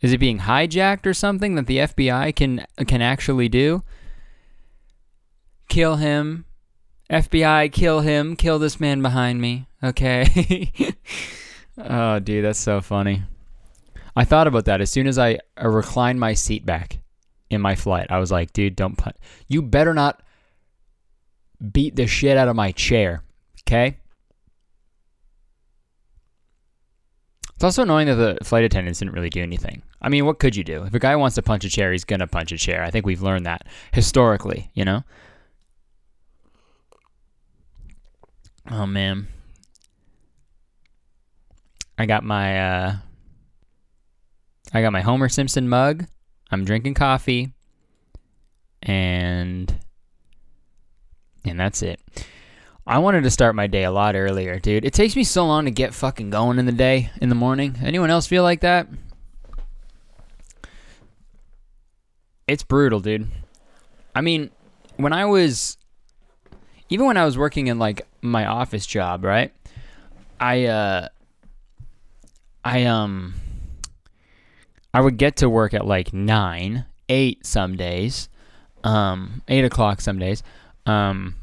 is 0.00 0.12
it 0.12 0.18
being 0.18 0.38
hijacked 0.40 1.06
or 1.06 1.14
something 1.14 1.54
that 1.56 1.66
the 1.66 1.78
FBI 1.78 2.34
can 2.34 2.66
can 2.86 3.02
actually 3.02 3.48
do? 3.48 3.82
Kill 5.68 5.96
him. 5.96 6.44
FBI, 7.10 7.72
kill 7.72 8.00
him. 8.00 8.36
Kill 8.36 8.58
this 8.58 8.78
man 8.80 9.02
behind 9.02 9.40
me. 9.40 9.66
Okay. 9.82 10.72
oh, 11.78 12.18
dude, 12.18 12.44
that's 12.44 12.58
so 12.58 12.80
funny. 12.80 13.22
I 14.14 14.24
thought 14.24 14.46
about 14.46 14.64
that 14.66 14.80
as 14.80 14.90
soon 14.90 15.06
as 15.06 15.18
I 15.18 15.38
reclined 15.62 16.20
my 16.20 16.34
seat 16.34 16.66
back 16.66 16.98
in 17.50 17.60
my 17.60 17.74
flight. 17.74 18.08
I 18.10 18.18
was 18.18 18.30
like, 18.30 18.52
dude, 18.52 18.76
don't 18.76 18.96
put. 18.98 19.16
You 19.48 19.62
better 19.62 19.94
not 19.94 20.22
beat 21.72 21.96
the 21.96 22.06
shit 22.06 22.36
out 22.36 22.48
of 22.48 22.56
my 22.56 22.72
chair. 22.72 23.22
Okay? 23.62 23.98
It's 27.58 27.64
also 27.64 27.82
annoying 27.82 28.06
that 28.06 28.14
the 28.14 28.38
flight 28.44 28.62
attendants 28.62 29.00
didn't 29.00 29.14
really 29.14 29.30
do 29.30 29.42
anything. 29.42 29.82
I 30.00 30.08
mean, 30.08 30.24
what 30.24 30.38
could 30.38 30.54
you 30.54 30.62
do? 30.62 30.84
If 30.84 30.94
a 30.94 31.00
guy 31.00 31.16
wants 31.16 31.34
to 31.34 31.42
punch 31.42 31.64
a 31.64 31.68
chair, 31.68 31.90
he's 31.90 32.04
going 32.04 32.20
to 32.20 32.28
punch 32.28 32.52
a 32.52 32.56
chair. 32.56 32.84
I 32.84 32.92
think 32.92 33.04
we've 33.04 33.20
learned 33.20 33.46
that 33.46 33.66
historically, 33.92 34.70
you 34.74 34.84
know? 34.84 35.02
Oh, 38.70 38.86
man. 38.86 39.26
I 41.98 42.06
got 42.06 42.22
my 42.22 42.60
uh 42.60 42.96
I 44.72 44.80
got 44.80 44.92
my 44.92 45.00
Homer 45.00 45.28
Simpson 45.28 45.68
mug. 45.68 46.06
I'm 46.52 46.64
drinking 46.64 46.94
coffee. 46.94 47.50
And 48.84 49.80
and 51.44 51.58
that's 51.58 51.82
it. 51.82 52.00
I 52.88 52.98
wanted 53.00 53.24
to 53.24 53.30
start 53.30 53.54
my 53.54 53.66
day 53.66 53.84
a 53.84 53.90
lot 53.90 54.16
earlier, 54.16 54.58
dude. 54.58 54.82
It 54.82 54.94
takes 54.94 55.14
me 55.14 55.22
so 55.22 55.46
long 55.46 55.66
to 55.66 55.70
get 55.70 55.92
fucking 55.92 56.30
going 56.30 56.58
in 56.58 56.64
the 56.64 56.72
day, 56.72 57.10
in 57.20 57.28
the 57.28 57.34
morning. 57.34 57.76
Anyone 57.82 58.08
else 58.08 58.26
feel 58.26 58.42
like 58.42 58.60
that? 58.62 58.88
It's 62.46 62.62
brutal, 62.62 63.00
dude. 63.00 63.28
I 64.14 64.22
mean, 64.22 64.48
when 64.96 65.12
I 65.12 65.26
was 65.26 65.76
even 66.88 67.04
when 67.04 67.18
I 67.18 67.26
was 67.26 67.36
working 67.36 67.66
in 67.66 67.78
like 67.78 68.06
my 68.22 68.46
office 68.46 68.86
job, 68.86 69.22
right? 69.22 69.52
I 70.40 70.64
uh 70.64 71.08
I 72.64 72.84
um 72.84 73.34
I 74.94 75.02
would 75.02 75.18
get 75.18 75.36
to 75.36 75.50
work 75.50 75.74
at 75.74 75.86
like 75.86 76.14
nine, 76.14 76.86
eight 77.10 77.44
some 77.44 77.76
days, 77.76 78.30
um, 78.82 79.42
eight 79.46 79.66
o'clock 79.66 80.00
some 80.00 80.18
days. 80.18 80.42
Um, 80.86 81.34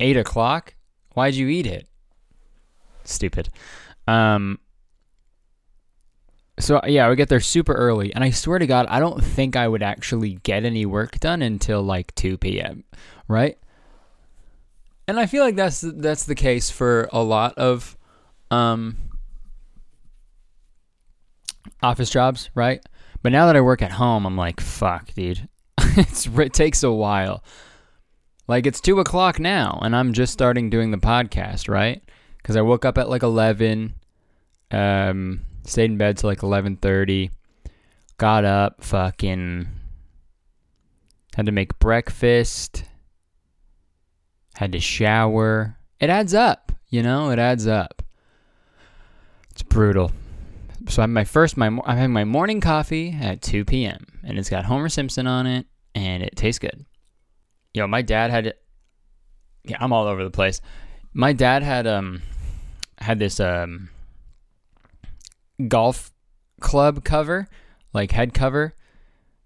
eight 0.00 0.16
o'clock? 0.16 0.74
Why'd 1.14 1.34
you 1.34 1.48
eat 1.48 1.66
it? 1.66 1.88
Stupid. 3.04 3.48
Um, 4.06 4.58
so 6.58 6.80
yeah, 6.86 7.06
I 7.06 7.08
would 7.08 7.18
get 7.18 7.28
there 7.28 7.40
super 7.40 7.72
early, 7.72 8.14
and 8.14 8.24
I 8.24 8.30
swear 8.30 8.58
to 8.58 8.66
God, 8.66 8.86
I 8.88 9.00
don't 9.00 9.22
think 9.22 9.56
I 9.56 9.68
would 9.68 9.82
actually 9.82 10.34
get 10.42 10.64
any 10.64 10.86
work 10.86 11.18
done 11.20 11.42
until 11.42 11.82
like 11.82 12.14
two 12.14 12.36
p.m. 12.36 12.84
Right? 13.28 13.58
And 15.06 15.18
I 15.18 15.26
feel 15.26 15.44
like 15.44 15.56
that's 15.56 15.80
that's 15.80 16.24
the 16.24 16.34
case 16.34 16.70
for 16.70 17.08
a 17.12 17.22
lot 17.22 17.56
of 17.56 17.96
um 18.50 18.96
office 21.82 22.10
jobs, 22.10 22.50
right? 22.54 22.80
But 23.22 23.32
now 23.32 23.46
that 23.46 23.56
I 23.56 23.60
work 23.60 23.82
at 23.82 23.92
home, 23.92 24.26
I'm 24.26 24.36
like, 24.36 24.60
fuck, 24.60 25.12
dude. 25.14 25.48
it 25.78 26.52
takes 26.52 26.82
a 26.82 26.92
while. 26.92 27.42
Like 28.48 28.66
it's 28.66 28.80
two 28.80 28.98
o'clock 28.98 29.38
now, 29.38 29.78
and 29.82 29.94
I'm 29.94 30.12
just 30.12 30.32
starting 30.32 30.70
doing 30.70 30.90
the 30.90 30.98
podcast, 30.98 31.68
right? 31.68 32.02
Because 32.38 32.56
I 32.56 32.62
woke 32.62 32.84
up 32.84 32.98
at 32.98 33.08
like 33.08 33.22
eleven, 33.22 33.94
um, 34.70 35.42
stayed 35.64 35.90
in 35.90 35.98
bed 35.98 36.16
till 36.16 36.30
like 36.30 36.42
eleven 36.42 36.76
thirty, 36.76 37.30
got 38.16 38.44
up, 38.44 38.82
fucking 38.82 39.68
had 41.36 41.46
to 41.46 41.52
make 41.52 41.78
breakfast, 41.78 42.84
had 44.54 44.72
to 44.72 44.80
shower. 44.80 45.76
It 46.00 46.10
adds 46.10 46.34
up, 46.34 46.72
you 46.88 47.02
know. 47.02 47.30
It 47.30 47.38
adds 47.38 47.66
up. 47.66 48.02
It's 49.50 49.62
brutal 49.62 50.10
so 50.86 51.02
I'm 51.02 51.12
my 51.12 51.24
first 51.24 51.56
my 51.56 51.66
I'm 51.66 51.80
having 51.86 52.12
my 52.12 52.24
morning 52.24 52.60
coffee 52.60 53.16
at 53.20 53.42
2 53.42 53.64
p.m. 53.64 54.04
and 54.24 54.38
it's 54.38 54.50
got 54.50 54.64
Homer 54.64 54.88
Simpson 54.88 55.26
on 55.26 55.46
it 55.46 55.66
and 55.94 56.22
it 56.22 56.36
tastes 56.36 56.58
good. 56.58 56.84
You 57.74 57.82
know, 57.82 57.86
my 57.86 58.02
dad 58.02 58.30
had 58.30 58.54
yeah, 59.64 59.76
I'm 59.80 59.92
all 59.92 60.06
over 60.06 60.24
the 60.24 60.30
place. 60.30 60.60
My 61.12 61.32
dad 61.32 61.62
had 61.62 61.86
um 61.86 62.22
had 62.98 63.18
this 63.18 63.40
um 63.40 63.90
golf 65.66 66.10
club 66.60 67.04
cover, 67.04 67.48
like 67.92 68.12
head 68.12 68.34
cover. 68.34 68.74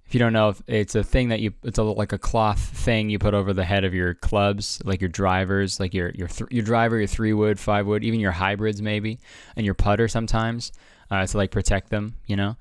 If 0.07 0.15
you 0.15 0.19
don't 0.19 0.35
know, 0.35 0.55
it's 0.67 0.95
a 0.95 1.03
thing 1.03 1.31
that 1.31 1.41
you 1.41 1.55
it's 1.63 1.79
a 1.79 1.83
like 1.83 2.13
a 2.13 2.19
cloth 2.19 2.61
thing 2.61 3.09
you 3.09 3.19
put 3.19 3.33
over 3.35 3.53
the 3.55 3.65
head 3.65 3.85
of 3.85 3.95
your 3.95 4.15
clubs, 4.15 4.81
like 4.85 5.01
your 5.01 5.09
drivers, 5.09 5.81
like 5.81 5.95
your 5.95 6.11
your 6.11 6.29
th- 6.29 6.51
your 6.51 6.65
driver, 6.65 6.99
your 6.99 7.07
three 7.07 7.33
wood, 7.33 7.59
five 7.59 7.87
wood, 7.87 8.05
even 8.05 8.21
your 8.21 8.33
hybrids 8.33 8.83
maybe, 8.83 9.19
and 9.57 9.65
your 9.65 9.75
putter 9.75 10.09
sometimes 10.09 10.71
uh, 11.11 11.27
to 11.27 11.37
like 11.37 11.51
protect 11.51 11.89
them, 11.89 12.17
you 12.27 12.37
know, 12.37 12.57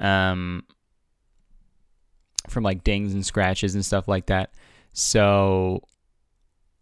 um, 0.00 0.64
from 2.48 2.64
like 2.64 2.82
dings 2.82 3.14
and 3.14 3.24
scratches 3.24 3.74
and 3.74 3.84
stuff 3.84 4.08
like 4.08 4.26
that. 4.26 4.50
So, 4.98 5.82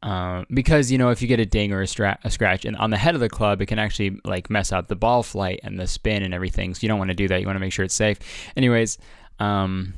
um, 0.00 0.46
because 0.48 0.92
you 0.92 0.98
know, 0.98 1.10
if 1.10 1.20
you 1.20 1.26
get 1.26 1.40
a 1.40 1.46
ding 1.46 1.72
or 1.72 1.82
a, 1.82 1.86
stra- 1.86 2.18
a 2.22 2.30
scratch 2.30 2.64
and 2.64 2.76
on 2.76 2.90
the 2.90 2.96
head 2.96 3.16
of 3.16 3.20
the 3.20 3.28
club, 3.28 3.60
it 3.60 3.66
can 3.66 3.80
actually 3.80 4.20
like 4.24 4.48
mess 4.48 4.70
up 4.70 4.86
the 4.86 4.94
ball 4.94 5.24
flight 5.24 5.58
and 5.64 5.80
the 5.80 5.88
spin 5.88 6.22
and 6.22 6.32
everything. 6.32 6.74
So 6.74 6.80
you 6.82 6.88
don't 6.88 6.98
want 7.00 7.10
to 7.10 7.16
do 7.16 7.26
that. 7.26 7.40
You 7.40 7.46
want 7.46 7.56
to 7.56 7.60
make 7.60 7.72
sure 7.72 7.84
it's 7.84 7.94
safe. 7.94 8.20
Anyways, 8.56 8.98
um, 9.40 9.94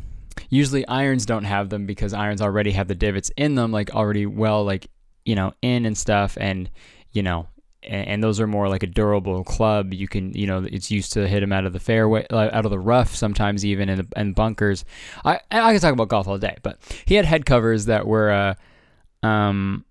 usually 0.48 0.88
irons 0.88 1.26
don't 1.26 1.44
have 1.44 1.68
them 1.68 1.84
because 1.84 2.14
irons 2.14 2.40
already 2.40 2.70
have 2.70 2.88
the 2.88 2.94
divots 2.94 3.30
in 3.36 3.54
them, 3.54 3.70
like 3.70 3.94
already 3.94 4.24
well, 4.24 4.64
like 4.64 4.88
you 5.26 5.34
know, 5.34 5.52
in 5.60 5.84
and 5.84 5.98
stuff, 5.98 6.38
and 6.40 6.70
you 7.12 7.22
know, 7.22 7.48
and 7.82 8.22
those 8.22 8.40
are 8.40 8.46
more 8.46 8.68
like 8.68 8.82
a 8.82 8.86
durable 8.86 9.44
club. 9.44 9.94
You 9.94 10.08
can, 10.08 10.32
you 10.32 10.46
know, 10.46 10.66
it's 10.70 10.90
used 10.90 11.12
to 11.12 11.28
hit 11.28 11.40
them 11.40 11.52
out 11.52 11.66
of 11.66 11.72
the 11.72 11.80
fairway, 11.80 12.26
out 12.30 12.64
of 12.64 12.70
the 12.70 12.78
rough, 12.78 13.14
sometimes 13.14 13.64
even 13.64 13.88
in 13.88 13.98
the, 13.98 14.06
and 14.16 14.34
bunkers. 14.34 14.84
I 15.24 15.40
I 15.50 15.72
can 15.72 15.80
talk 15.80 15.92
about 15.92 16.08
golf 16.08 16.26
all 16.28 16.38
day, 16.38 16.56
but 16.62 16.78
he 17.04 17.14
had 17.14 17.24
head 17.24 17.46
covers 17.46 17.86
that 17.86 18.06
were, 18.06 18.30
uh, 18.30 19.26
um, 19.26 19.84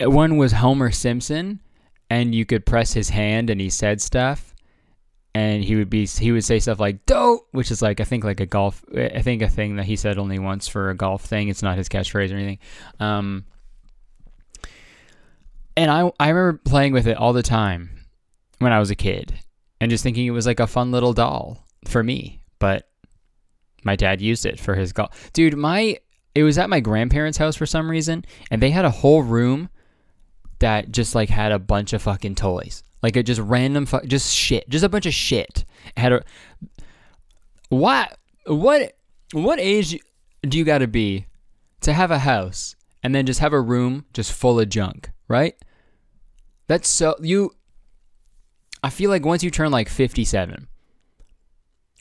one 0.00 0.36
was 0.36 0.52
Homer 0.52 0.90
Simpson, 0.90 1.60
and 2.08 2.34
you 2.34 2.44
could 2.44 2.64
press 2.64 2.92
his 2.92 3.08
hand 3.08 3.50
and 3.50 3.60
he 3.60 3.70
said 3.70 4.00
stuff, 4.00 4.54
and 5.34 5.64
he 5.64 5.76
would 5.76 5.90
be 5.90 6.06
he 6.06 6.30
would 6.30 6.44
say 6.44 6.60
stuff 6.60 6.78
like 6.78 7.04
"dope," 7.06 7.48
which 7.50 7.70
is 7.70 7.82
like 7.82 8.00
I 8.00 8.04
think 8.04 8.22
like 8.22 8.40
a 8.40 8.46
golf, 8.46 8.84
I 8.96 9.22
think 9.22 9.42
a 9.42 9.48
thing 9.48 9.76
that 9.76 9.86
he 9.86 9.96
said 9.96 10.18
only 10.18 10.38
once 10.38 10.68
for 10.68 10.90
a 10.90 10.94
golf 10.94 11.24
thing. 11.24 11.48
It's 11.48 11.62
not 11.62 11.76
his 11.76 11.88
catchphrase 11.88 12.32
or 12.32 12.36
anything. 12.36 12.58
Um, 13.00 13.44
and 15.78 15.92
I 15.92 16.10
I 16.18 16.30
remember 16.30 16.60
playing 16.64 16.92
with 16.92 17.06
it 17.06 17.16
all 17.16 17.32
the 17.32 17.42
time 17.42 17.90
when 18.58 18.72
I 18.72 18.80
was 18.80 18.90
a 18.90 18.96
kid 18.96 19.38
and 19.80 19.90
just 19.90 20.02
thinking 20.02 20.26
it 20.26 20.30
was 20.30 20.46
like 20.46 20.58
a 20.58 20.66
fun 20.66 20.90
little 20.90 21.12
doll 21.12 21.64
for 21.86 22.02
me. 22.02 22.42
But 22.58 22.88
my 23.84 23.94
dad 23.94 24.20
used 24.20 24.44
it 24.44 24.58
for 24.58 24.74
his 24.74 24.92
golf. 24.92 25.32
Dude, 25.32 25.56
my 25.56 25.98
it 26.34 26.42
was 26.42 26.58
at 26.58 26.68
my 26.68 26.80
grandparents' 26.80 27.38
house 27.38 27.54
for 27.54 27.64
some 27.64 27.88
reason, 27.88 28.24
and 28.50 28.60
they 28.60 28.70
had 28.70 28.84
a 28.84 28.90
whole 28.90 29.22
room 29.22 29.70
that 30.58 30.90
just 30.90 31.14
like 31.14 31.28
had 31.28 31.52
a 31.52 31.60
bunch 31.60 31.92
of 31.92 32.02
fucking 32.02 32.34
toys. 32.34 32.82
Like 33.00 33.16
it 33.16 33.22
just 33.22 33.40
random 33.40 33.86
fu- 33.86 34.04
just 34.04 34.34
shit. 34.34 34.68
Just 34.68 34.84
a 34.84 34.88
bunch 34.88 35.06
of 35.06 35.14
shit. 35.14 35.64
It 35.96 36.00
had 36.00 36.12
a 36.12 36.24
what 37.68 38.18
what 38.46 38.96
what 39.32 39.60
age 39.60 39.96
do 40.42 40.58
you 40.58 40.64
got 40.64 40.78
to 40.78 40.88
be 40.88 41.26
to 41.82 41.92
have 41.92 42.10
a 42.10 42.18
house 42.18 42.74
and 43.04 43.14
then 43.14 43.26
just 43.26 43.38
have 43.38 43.52
a 43.52 43.60
room 43.60 44.06
just 44.12 44.32
full 44.32 44.58
of 44.58 44.68
junk, 44.68 45.10
right? 45.28 45.54
That's 46.68 46.88
so 46.88 47.16
you 47.20 47.52
I 48.82 48.90
feel 48.90 49.10
like 49.10 49.24
once 49.24 49.42
you 49.42 49.50
turn 49.50 49.72
like 49.72 49.88
57, 49.88 50.68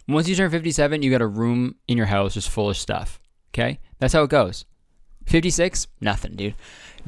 once 0.08 0.28
you 0.28 0.36
turn 0.36 0.52
57, 0.52 1.02
you 1.02 1.10
got 1.10 1.22
a 1.22 1.28
room 1.28 1.76
in 1.88 1.98
your 1.98 2.06
house 2.06 2.36
just 2.36 2.50
full 2.50 2.70
of 2.70 2.78
stuff. 2.78 3.20
Okay? 3.52 3.80
That's 4.00 4.14
how 4.14 4.24
it 4.24 4.30
goes. 4.30 4.66
56, 5.26 5.88
nothing, 6.00 6.36
dude. 6.36 6.56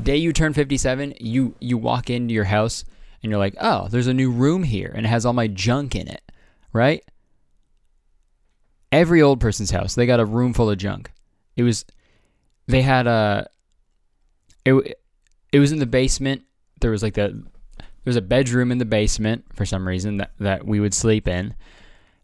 Day 0.02 0.17
you 0.17 0.34
turn 0.34 0.54
57, 0.54 1.13
you 1.19 1.56
you 1.60 1.78
walk 1.78 2.10
into 2.10 2.34
your 2.34 2.45
house 2.45 2.84
and 3.22 3.30
you're 3.30 3.39
like, 3.39 3.56
"Oh, 3.60 3.88
there's 3.89 4.08
a 4.08 4.13
new 4.13 4.32
room 4.32 4.63
here 4.63 4.91
and 4.95 5.06
it 5.06 5.10
has 5.10 5.26
all 5.26 5.34
my 5.34 5.48
junk 5.48 5.95
in 5.95 6.08
it." 6.08 6.22
Right? 6.74 7.04
Every 8.91 9.22
old 9.22 9.39
person's 9.39 9.72
house, 9.72 9.95
they 9.95 10.06
got 10.06 10.19
a 10.19 10.26
room 10.26 10.54
full 10.54 10.69
of 10.69 10.78
junk. 10.78 11.12
It 11.56 11.63
was 11.63 11.86
they 12.67 12.82
had 12.82 13.08
a 13.08 13.50
it 14.65 14.98
it 15.52 15.60
was 15.60 15.72
in 15.72 15.80
the 15.80 15.86
basement 15.86 16.43
there 16.79 16.91
was 16.91 17.03
like 17.03 17.15
the 17.15 17.43
there 18.03 18.11
was 18.11 18.15
a 18.15 18.21
bedroom 18.21 18.71
in 18.71 18.77
the 18.77 18.85
basement 18.85 19.45
for 19.53 19.65
some 19.65 19.87
reason 19.87 20.17
that, 20.17 20.31
that 20.39 20.65
we 20.65 20.79
would 20.79 20.93
sleep 20.93 21.27
in. 21.27 21.53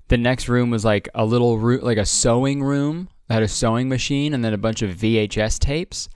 The 0.07 0.17
next 0.17 0.47
room 0.47 0.69
was 0.69 0.85
like 0.85 1.09
a 1.13 1.25
little 1.25 1.57
room, 1.57 1.81
like 1.81 1.97
a 1.97 2.05
sewing 2.05 2.63
room 2.63 3.09
that 3.27 3.35
had 3.35 3.43
a 3.43 3.47
sewing 3.47 3.89
machine 3.89 4.33
and 4.33 4.43
then 4.43 4.53
a 4.53 4.57
bunch 4.57 4.81
of 4.81 4.91
VHS 4.91 5.59
tapes. 5.59 6.07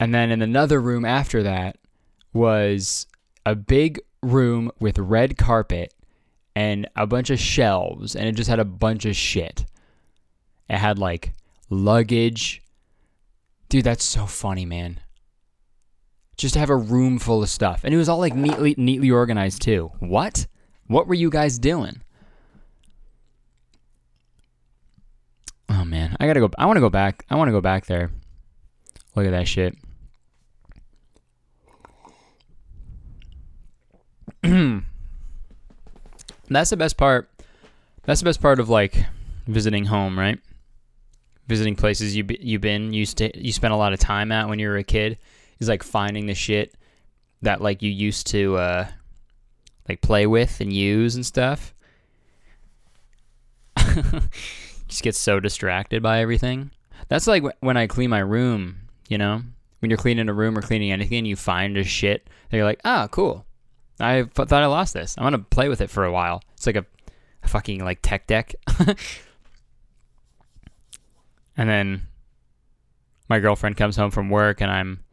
And 0.00 0.14
then 0.14 0.30
in 0.30 0.40
another 0.40 0.80
room 0.80 1.04
after 1.04 1.42
that 1.42 1.76
was 2.32 3.06
a 3.44 3.54
big 3.54 4.00
room 4.22 4.70
with 4.80 4.98
red 4.98 5.36
carpet 5.36 5.92
and 6.54 6.88
a 6.96 7.06
bunch 7.06 7.28
of 7.28 7.38
shelves 7.38 8.16
and 8.16 8.26
it 8.26 8.32
just 8.32 8.48
had 8.48 8.58
a 8.58 8.64
bunch 8.64 9.04
of 9.04 9.14
shit. 9.14 9.66
It 10.70 10.78
had 10.78 10.98
like 10.98 11.32
luggage. 11.68 12.62
Dude, 13.68 13.84
that's 13.84 14.04
so 14.04 14.26
funny, 14.26 14.64
man 14.64 15.00
just 16.36 16.54
to 16.54 16.60
have 16.60 16.70
a 16.70 16.76
room 16.76 17.18
full 17.18 17.42
of 17.42 17.48
stuff. 17.48 17.82
And 17.84 17.94
it 17.94 17.96
was 17.96 18.08
all 18.08 18.18
like 18.18 18.34
neatly 18.34 18.74
neatly 18.76 19.10
organized 19.10 19.62
too. 19.62 19.90
What? 19.98 20.46
What 20.86 21.06
were 21.06 21.14
you 21.14 21.30
guys 21.30 21.58
doing? 21.58 22.02
Oh 25.68 25.84
man, 25.84 26.16
I 26.20 26.26
gotta 26.26 26.40
go. 26.40 26.50
I 26.58 26.66
want 26.66 26.76
to 26.76 26.80
go 26.80 26.90
back. 26.90 27.24
I 27.30 27.36
want 27.36 27.48
to 27.48 27.52
go 27.52 27.60
back 27.60 27.86
there. 27.86 28.10
Look 29.14 29.26
at 29.26 29.30
that 29.30 29.48
shit. 29.48 29.76
That's 36.48 36.70
the 36.70 36.76
best 36.76 36.96
part 36.96 37.28
That's 38.04 38.20
the 38.20 38.24
best 38.24 38.40
part 38.40 38.60
of 38.60 38.68
like 38.68 39.04
visiting 39.46 39.86
home, 39.86 40.16
right? 40.18 40.38
Visiting 41.48 41.74
places 41.76 42.14
you 42.14 42.24
you've 42.40 42.60
been 42.60 42.92
used 42.92 43.18
to 43.18 43.36
you 43.36 43.52
spent 43.52 43.72
a 43.72 43.76
lot 43.76 43.92
of 43.92 43.98
time 43.98 44.30
at 44.30 44.48
when 44.48 44.58
you 44.58 44.68
were 44.68 44.76
a 44.76 44.84
kid 44.84 45.18
is 45.58 45.68
like 45.68 45.82
finding 45.82 46.26
the 46.26 46.34
shit 46.34 46.74
that 47.42 47.60
like 47.60 47.82
you 47.82 47.90
used 47.90 48.26
to 48.28 48.56
uh 48.56 48.86
like 49.88 50.00
play 50.00 50.26
with 50.26 50.60
and 50.60 50.72
use 50.72 51.14
and 51.14 51.24
stuff. 51.24 51.74
Just 54.88 55.02
get 55.02 55.14
so 55.14 55.40
distracted 55.40 56.02
by 56.02 56.20
everything. 56.20 56.70
That's 57.08 57.26
like 57.26 57.44
when 57.60 57.76
I 57.76 57.86
clean 57.86 58.10
my 58.10 58.18
room, 58.20 58.88
you 59.08 59.18
know? 59.18 59.42
When 59.80 59.90
you're 59.90 59.98
cleaning 59.98 60.28
a 60.28 60.34
room 60.34 60.56
or 60.56 60.62
cleaning 60.62 60.90
anything, 60.90 61.26
you 61.26 61.36
find 61.36 61.76
a 61.76 61.84
shit 61.84 62.28
that 62.50 62.56
you're 62.56 62.66
like, 62.66 62.80
ah, 62.84 63.08
cool. 63.08 63.44
I 64.00 64.24
thought 64.24 64.52
I 64.52 64.66
lost 64.66 64.94
this. 64.94 65.14
I'm 65.16 65.24
gonna 65.24 65.38
play 65.38 65.68
with 65.68 65.80
it 65.80 65.90
for 65.90 66.04
a 66.04 66.12
while. 66.12 66.42
It's 66.54 66.66
like 66.66 66.76
a, 66.76 66.86
a 67.42 67.48
fucking 67.48 67.84
like 67.84 68.00
tech 68.02 68.26
deck. 68.26 68.54
and 71.56 71.68
then 71.68 72.02
my 73.28 73.38
girlfriend 73.38 73.76
comes 73.76 73.96
home 73.96 74.10
from 74.10 74.30
work 74.30 74.60
and 74.60 74.70
I'm, 74.70 75.04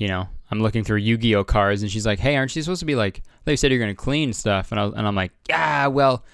you 0.00 0.08
know, 0.08 0.26
I'm 0.50 0.60
looking 0.60 0.82
through 0.82 0.96
Yu-Gi-Oh 0.96 1.44
cards 1.44 1.82
and 1.82 1.90
she's 1.92 2.06
like, 2.06 2.18
"Hey, 2.18 2.34
aren't 2.34 2.56
you 2.56 2.62
supposed 2.62 2.80
to 2.80 2.86
be 2.86 2.96
like? 2.96 3.22
They 3.44 3.54
said 3.54 3.70
you're 3.70 3.78
gonna 3.78 3.94
clean 3.94 4.32
stuff." 4.32 4.72
And 4.72 4.80
I 4.80 4.86
and 4.86 5.06
I'm 5.06 5.14
like, 5.14 5.30
"Yeah, 5.48 5.86
well." 5.88 6.24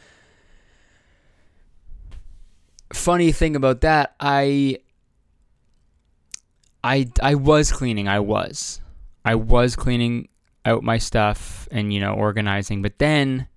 Funny 2.92 3.32
thing 3.32 3.56
about 3.56 3.80
that, 3.80 4.14
I 4.20 4.78
I 6.84 7.08
I 7.20 7.34
was 7.34 7.72
cleaning. 7.72 8.06
I 8.06 8.20
was. 8.20 8.80
I 9.24 9.34
was 9.34 9.74
cleaning 9.74 10.28
out 10.64 10.84
my 10.84 10.98
stuff 10.98 11.66
and 11.72 11.92
you 11.92 11.98
know 11.98 12.14
organizing, 12.14 12.82
but 12.82 13.00
then 13.00 13.48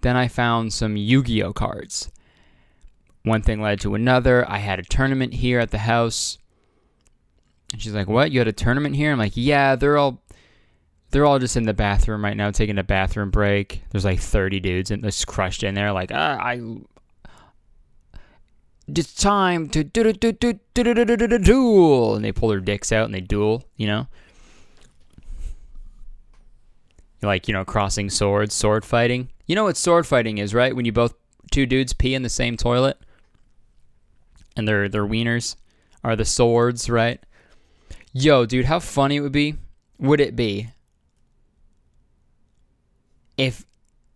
then 0.00 0.16
I 0.16 0.26
found 0.26 0.72
some 0.72 0.96
Yu-Gi-Oh 0.96 1.52
cards. 1.52 2.10
One 3.22 3.42
thing 3.42 3.62
led 3.62 3.80
to 3.82 3.94
another. 3.94 4.48
I 4.50 4.58
had 4.58 4.80
a 4.80 4.82
tournament 4.82 5.34
here 5.34 5.60
at 5.60 5.70
the 5.70 5.78
house. 5.78 6.38
And 7.72 7.80
she's 7.80 7.92
like, 7.92 8.08
"What? 8.08 8.32
You 8.32 8.40
had 8.40 8.48
a 8.48 8.52
tournament 8.52 8.96
here?" 8.96 9.12
I'm 9.12 9.18
like, 9.18 9.32
"Yeah, 9.34 9.76
they're 9.76 9.96
all 9.96 10.22
they're 11.10 11.26
all 11.26 11.38
just 11.38 11.56
in 11.56 11.64
the 11.64 11.74
bathroom 11.74 12.24
right 12.24 12.36
now, 12.36 12.50
taking 12.50 12.78
a 12.78 12.84
bathroom 12.84 13.30
break. 13.30 13.82
There's 13.90 14.04
like 14.04 14.20
30 14.20 14.60
dudes 14.60 14.90
and 14.90 15.02
just 15.02 15.26
crushed 15.26 15.62
in 15.62 15.74
there. 15.74 15.92
Like, 15.92 16.10
ah, 16.12 16.38
I." 16.38 16.60
It's 18.88 19.14
time 19.14 19.68
to 19.70 19.84
do 19.84 20.12
do 20.12 20.32
do 20.32 20.32
do 20.74 20.94
do 20.94 20.94
do 20.94 21.38
duel, 21.38 22.16
and 22.16 22.24
they 22.24 22.32
pull 22.32 22.48
their 22.48 22.60
dicks 22.60 22.90
out 22.90 23.04
and 23.04 23.14
they 23.14 23.20
duel. 23.20 23.64
You 23.76 23.86
know, 23.86 24.06
like 27.22 27.48
you 27.48 27.54
know, 27.54 27.64
crossing 27.64 28.10
swords, 28.10 28.54
sword 28.54 28.84
fighting. 28.84 29.28
You 29.46 29.54
know 29.54 29.64
what 29.64 29.76
sword 29.76 30.06
fighting 30.06 30.38
is, 30.38 30.54
right? 30.54 30.74
When 30.74 30.84
you 30.84 30.92
both 30.92 31.14
two 31.50 31.66
dudes 31.66 31.92
pee 31.92 32.14
in 32.14 32.22
the 32.22 32.28
same 32.28 32.56
toilet, 32.56 32.98
and 34.56 34.66
their 34.66 34.88
their 34.88 35.06
wieners 35.06 35.56
are 36.02 36.16
the 36.16 36.24
swords, 36.24 36.88
right? 36.88 37.20
Yo, 38.12 38.44
dude, 38.44 38.64
how 38.64 38.80
funny 38.80 39.16
it 39.16 39.20
would 39.20 39.32
be? 39.32 39.56
Would 39.98 40.20
it 40.20 40.34
be 40.34 40.70
if 43.40 43.64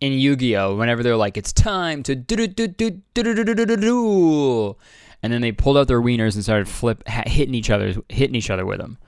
in 0.01 0.13
Yu-Gi-Oh, 0.13 0.77
whenever 0.77 1.03
they're 1.03 1.17
like, 1.17 1.39
it's 1.39 1.53
time 1.53 2.03
to 2.03 2.15
do 2.15 2.37
do 2.37 2.47
do 2.47 2.69
do 2.69 2.91
do 3.15 3.23
do 3.23 3.45
do 3.45 3.67
do 3.67 3.77
do, 3.77 4.77
and 5.23 5.33
then 5.33 5.41
they 5.41 5.51
pulled 5.51 5.79
out 5.79 5.89
their 5.89 6.03
wieners 6.03 6.35
and 6.35 6.43
started 6.43 6.69
flip 6.69 7.03
hitting 7.09 7.55
each 7.55 7.71
other, 7.71 7.95
hitting 8.11 8.35
each 8.35 8.51
other 8.51 8.67
with 8.67 8.79
them. 8.79 8.99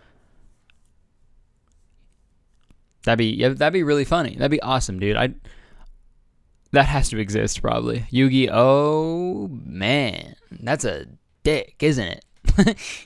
That'd 3.04 3.18
be 3.18 3.26
yeah, 3.26 3.50
that'd 3.50 3.74
be 3.74 3.82
really 3.82 4.04
funny. 4.04 4.36
That'd 4.36 4.50
be 4.50 4.62
awesome, 4.62 4.98
dude. 4.98 5.16
I 5.16 5.34
that 6.72 6.86
has 6.86 7.10
to 7.10 7.18
exist 7.18 7.60
probably. 7.60 8.06
Yu-Gi-Oh, 8.10 9.48
man, 9.50 10.34
that's 10.50 10.84
a 10.86 11.06
dick, 11.42 11.76
isn't 11.80 12.22
it? 12.56 12.78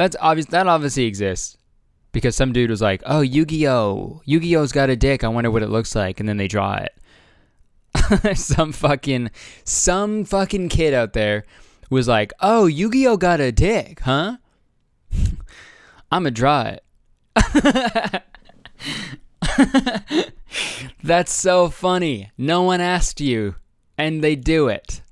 that's 0.00 0.16
obvious. 0.18 0.46
That 0.46 0.66
obviously 0.66 1.04
exists 1.04 1.58
because 2.12 2.34
some 2.34 2.54
dude 2.54 2.70
was 2.70 2.80
like, 2.80 3.02
"Oh, 3.04 3.20
Yu-Gi-Oh, 3.20 4.22
Yu-Gi-Oh's 4.24 4.72
got 4.72 4.88
a 4.88 4.96
dick. 4.96 5.22
I 5.22 5.28
wonder 5.28 5.50
what 5.50 5.62
it 5.62 5.68
looks 5.68 5.94
like," 5.94 6.20
and 6.20 6.26
then 6.26 6.38
they 6.38 6.48
draw 6.48 6.76
it. 6.76 8.38
some 8.38 8.72
fucking 8.72 9.30
some 9.62 10.24
fucking 10.24 10.70
kid 10.70 10.94
out 10.94 11.12
there 11.12 11.44
was 11.90 12.08
like, 12.08 12.32
"Oh, 12.40 12.64
Yu-Gi-Oh 12.64 13.18
got 13.18 13.40
a 13.40 13.52
dick, 13.52 14.00
huh?" 14.00 14.38
I'm 16.10 16.22
gonna 16.22 16.30
draw 16.30 16.62
it. 16.62 16.82
That's 21.02 21.30
so 21.30 21.68
funny. 21.68 22.30
No 22.38 22.62
one 22.62 22.80
asked 22.80 23.20
you, 23.20 23.56
and 23.98 24.24
they 24.24 24.34
do 24.34 24.68
it. 24.68 25.02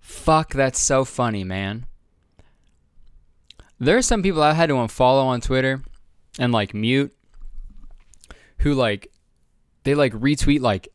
Fuck, 0.00 0.54
that's 0.54 0.80
so 0.80 1.04
funny, 1.04 1.44
man. 1.44 1.86
There 3.82 3.96
are 3.96 4.02
some 4.02 4.22
people 4.22 4.44
I 4.44 4.52
had 4.52 4.68
to 4.68 4.76
unfollow 4.76 5.24
on 5.24 5.40
Twitter 5.40 5.82
and 6.38 6.52
like 6.52 6.72
mute 6.72 7.12
who 8.58 8.74
like 8.74 9.10
they 9.82 9.96
like 9.96 10.12
retweet 10.12 10.60
like 10.60 10.86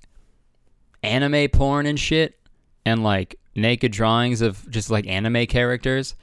anime 1.04 1.50
porn 1.50 1.86
and 1.86 2.00
shit 2.00 2.40
and 2.86 3.04
like 3.04 3.38
naked 3.56 3.92
drawings 3.92 4.40
of 4.40 4.66
just 4.72 4.90
like 4.90 5.06
anime 5.06 5.48
characters. 5.48 6.16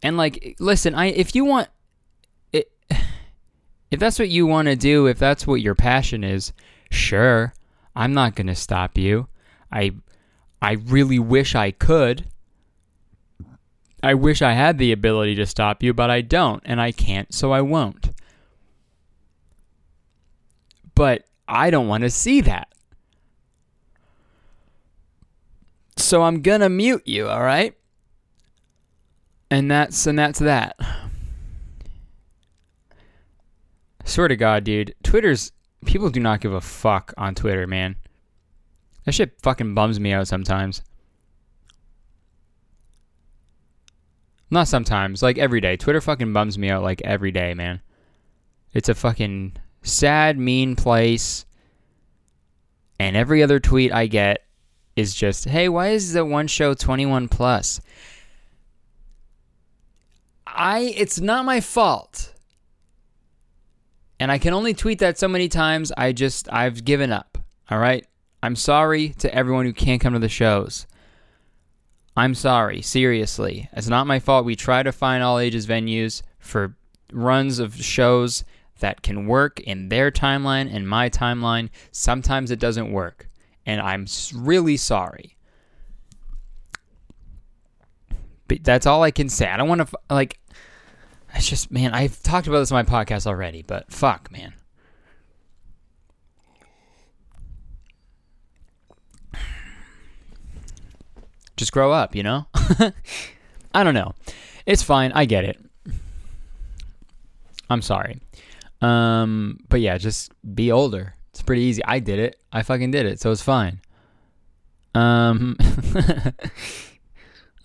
And 0.00 0.16
like 0.16 0.54
listen, 0.60 0.94
I 0.94 1.06
if 1.06 1.34
you 1.34 1.44
want 1.44 1.68
it 2.52 2.70
if 3.90 3.98
that's 3.98 4.20
what 4.20 4.28
you 4.28 4.46
want 4.46 4.68
to 4.68 4.76
do, 4.76 5.08
if 5.08 5.18
that's 5.18 5.48
what 5.48 5.60
your 5.60 5.74
passion 5.74 6.22
is, 6.22 6.52
sure. 6.92 7.54
I'm 7.96 8.14
not 8.14 8.36
going 8.36 8.46
to 8.46 8.54
stop 8.54 8.96
you. 8.96 9.26
I 9.72 9.96
I 10.62 10.74
really 10.74 11.18
wish 11.18 11.56
I 11.56 11.72
could. 11.72 12.24
I 14.02 14.14
wish 14.14 14.42
I 14.42 14.52
had 14.52 14.78
the 14.78 14.92
ability 14.92 15.34
to 15.36 15.46
stop 15.46 15.82
you, 15.82 15.92
but 15.92 16.10
I 16.10 16.20
don't, 16.20 16.62
and 16.64 16.80
I 16.80 16.92
can't, 16.92 17.32
so 17.34 17.52
I 17.52 17.60
won't. 17.60 18.12
But 20.94 21.24
I 21.48 21.70
don't 21.70 21.88
want 21.88 22.02
to 22.02 22.10
see 22.10 22.40
that. 22.42 22.68
So 25.96 26.22
I'm 26.22 26.42
gonna 26.42 26.68
mute 26.68 27.02
you, 27.06 27.28
alright? 27.28 27.74
And 29.50 29.70
that's 29.70 30.06
and 30.06 30.18
that's 30.18 30.38
that. 30.38 30.76
Swear 34.04 34.28
to 34.28 34.36
God, 34.36 34.64
dude, 34.64 34.94
Twitter's 35.02 35.52
people 35.84 36.08
do 36.08 36.20
not 36.20 36.40
give 36.40 36.52
a 36.52 36.60
fuck 36.60 37.12
on 37.16 37.34
Twitter, 37.34 37.66
man. 37.66 37.96
That 39.04 39.12
shit 39.12 39.40
fucking 39.42 39.74
bums 39.74 39.98
me 39.98 40.12
out 40.12 40.28
sometimes. 40.28 40.82
Not 44.50 44.68
sometimes, 44.68 45.22
like 45.22 45.38
every 45.38 45.60
day. 45.60 45.76
Twitter 45.76 46.00
fucking 46.00 46.32
bums 46.32 46.58
me 46.58 46.70
out 46.70 46.82
like 46.82 47.02
every 47.02 47.30
day, 47.30 47.54
man. 47.54 47.80
It's 48.72 48.88
a 48.88 48.94
fucking 48.94 49.56
sad, 49.82 50.38
mean 50.38 50.76
place. 50.76 51.44
And 52.98 53.16
every 53.16 53.42
other 53.42 53.60
tweet 53.60 53.92
I 53.92 54.06
get 54.06 54.44
is 54.96 55.14
just, 55.14 55.44
hey, 55.44 55.68
why 55.68 55.88
is 55.88 56.12
the 56.12 56.24
one 56.24 56.46
show 56.46 56.74
21 56.74 57.28
plus? 57.28 57.80
I 60.46 60.94
it's 60.96 61.20
not 61.20 61.44
my 61.44 61.60
fault. 61.60 62.34
And 64.18 64.32
I 64.32 64.38
can 64.38 64.54
only 64.54 64.74
tweet 64.74 64.98
that 64.98 65.18
so 65.18 65.28
many 65.28 65.48
times. 65.48 65.92
I 65.96 66.12
just 66.12 66.52
I've 66.52 66.84
given 66.84 67.12
up. 67.12 67.38
All 67.70 67.78
right? 67.78 68.04
I'm 68.42 68.56
sorry 68.56 69.10
to 69.18 69.32
everyone 69.32 69.66
who 69.66 69.72
can't 69.72 70.00
come 70.00 70.14
to 70.14 70.18
the 70.18 70.28
shows. 70.28 70.86
I'm 72.18 72.34
sorry, 72.34 72.82
seriously. 72.82 73.68
It's 73.72 73.86
not 73.86 74.08
my 74.08 74.18
fault. 74.18 74.44
We 74.44 74.56
try 74.56 74.82
to 74.82 74.90
find 74.90 75.22
all 75.22 75.38
ages 75.38 75.68
venues 75.68 76.22
for 76.40 76.76
runs 77.12 77.60
of 77.60 77.76
shows 77.76 78.44
that 78.80 79.02
can 79.02 79.26
work 79.26 79.60
in 79.60 79.88
their 79.88 80.10
timeline 80.10 80.72
and 80.74 80.88
my 80.88 81.10
timeline. 81.10 81.70
Sometimes 81.92 82.50
it 82.50 82.58
doesn't 82.58 82.90
work, 82.90 83.28
and 83.64 83.80
I'm 83.80 84.06
really 84.34 84.76
sorry. 84.76 85.36
But 88.48 88.64
that's 88.64 88.86
all 88.86 89.04
I 89.04 89.12
can 89.12 89.28
say. 89.28 89.48
I 89.48 89.56
don't 89.56 89.68
want 89.68 89.88
to 89.88 89.98
like. 90.10 90.40
It's 91.34 91.48
just 91.48 91.70
man. 91.70 91.94
I've 91.94 92.20
talked 92.22 92.48
about 92.48 92.58
this 92.58 92.72
on 92.72 92.84
my 92.84 93.04
podcast 93.04 93.28
already, 93.28 93.62
but 93.62 93.92
fuck, 93.92 94.32
man. 94.32 94.54
Just 101.58 101.72
grow 101.72 101.90
up, 101.92 102.14
you 102.14 102.22
know? 102.22 102.46
I 103.74 103.82
don't 103.82 103.94
know. 103.94 104.14
It's 104.64 104.82
fine. 104.82 105.10
I 105.12 105.24
get 105.24 105.44
it. 105.44 105.60
I'm 107.68 107.82
sorry. 107.82 108.20
Um, 108.80 109.58
but 109.68 109.80
yeah, 109.80 109.98
just 109.98 110.32
be 110.54 110.70
older. 110.70 111.14
It's 111.30 111.42
pretty 111.42 111.62
easy. 111.62 111.84
I 111.84 111.98
did 111.98 112.20
it. 112.20 112.36
I 112.52 112.62
fucking 112.62 112.92
did 112.92 113.06
it, 113.06 113.20
so 113.20 113.32
it's 113.32 113.42
fine. 113.42 113.80
Um, 114.94 115.56
I 115.60 116.32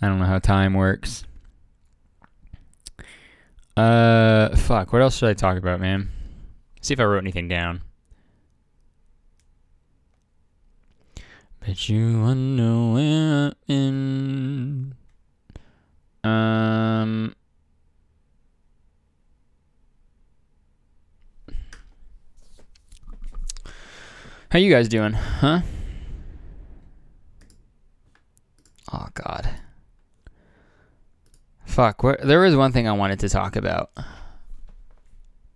don't 0.01 0.19
know 0.19 0.25
how 0.25 0.39
time 0.39 0.73
works. 0.73 1.23
Uh, 3.77 4.56
fuck. 4.56 4.91
What 4.91 5.03
else 5.03 5.17
should 5.17 5.29
I 5.29 5.34
talk 5.34 5.58
about, 5.58 5.79
man? 5.79 6.10
See 6.82 6.95
if 6.95 6.99
I 6.99 7.03
wrote 7.03 7.19
anything 7.19 7.47
down. 7.47 7.82
Bet 11.65 11.88
you 11.88 12.19
wanna 12.19 12.91
where 12.91 13.54
in. 13.67 14.95
Um. 16.21 17.34
How 24.52 24.60
you 24.60 24.69
guys 24.69 24.89
doing, 24.89 25.13
huh? 25.13 25.62
Oh 28.91 29.08
God. 29.13 29.49
Fuck. 31.65 32.04
Where, 32.04 32.19
there 32.21 32.41
was 32.41 32.58
one 32.58 32.73
thing 32.73 32.89
I 32.89 32.91
wanted 32.91 33.21
to 33.21 33.30
talk 33.30 33.56
about, 33.56 33.91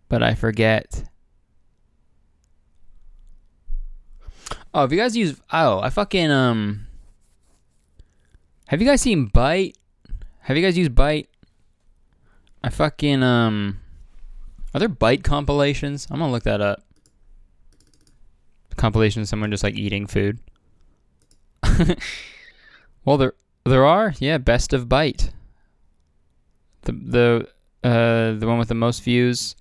but 0.08 0.24
I 0.24 0.36
forget. 0.36 1.04
Oh, 4.78 4.82
have 4.82 4.94
you 4.94 5.00
guys 5.00 5.18
used? 5.18 5.42
Oh, 5.52 5.80
I 5.80 5.90
fucking 5.90 6.30
um. 6.30 6.86
Have 8.68 8.80
you 8.80 8.88
guys 8.88 9.02
seen 9.02 9.28
Byte? 9.28 9.74
Have 10.42 10.56
you 10.56 10.62
guys 10.62 10.78
used 10.78 10.92
Byte? 10.92 11.26
I 12.64 12.70
fucking 12.70 13.24
um. 13.24 13.80
Are 14.76 14.80
there 14.80 14.88
Byte 14.88 15.24
compilations? 15.24 16.06
I'm 16.12 16.20
gonna 16.20 16.32
look 16.32 16.44
that 16.44 16.62
up. 16.62 16.84
Compilation 18.76 19.24
of 19.24 19.28
someone 19.28 19.50
just 19.50 19.64
like 19.64 19.74
eating 19.74 20.06
food. 20.06 20.38
well, 23.04 23.18
there 23.18 23.34
there 23.66 23.84
are. 23.84 24.14
Yeah, 24.20 24.38
best 24.38 24.74
of 24.74 24.86
Byte. 24.86 25.32
The 26.84 26.92
the 26.92 27.50
uh 27.84 28.34
the 28.38 28.46
one 28.46 28.60
with 28.60 28.68
the 28.68 28.76
most 28.76 29.02
views. 29.02 29.56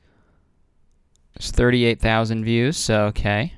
It's 1.37 1.51
thirty 1.51 1.87
eight 1.87 2.01
thousand 2.01 2.45
views. 2.45 2.77
So 2.77 3.05
okay. 3.07 3.55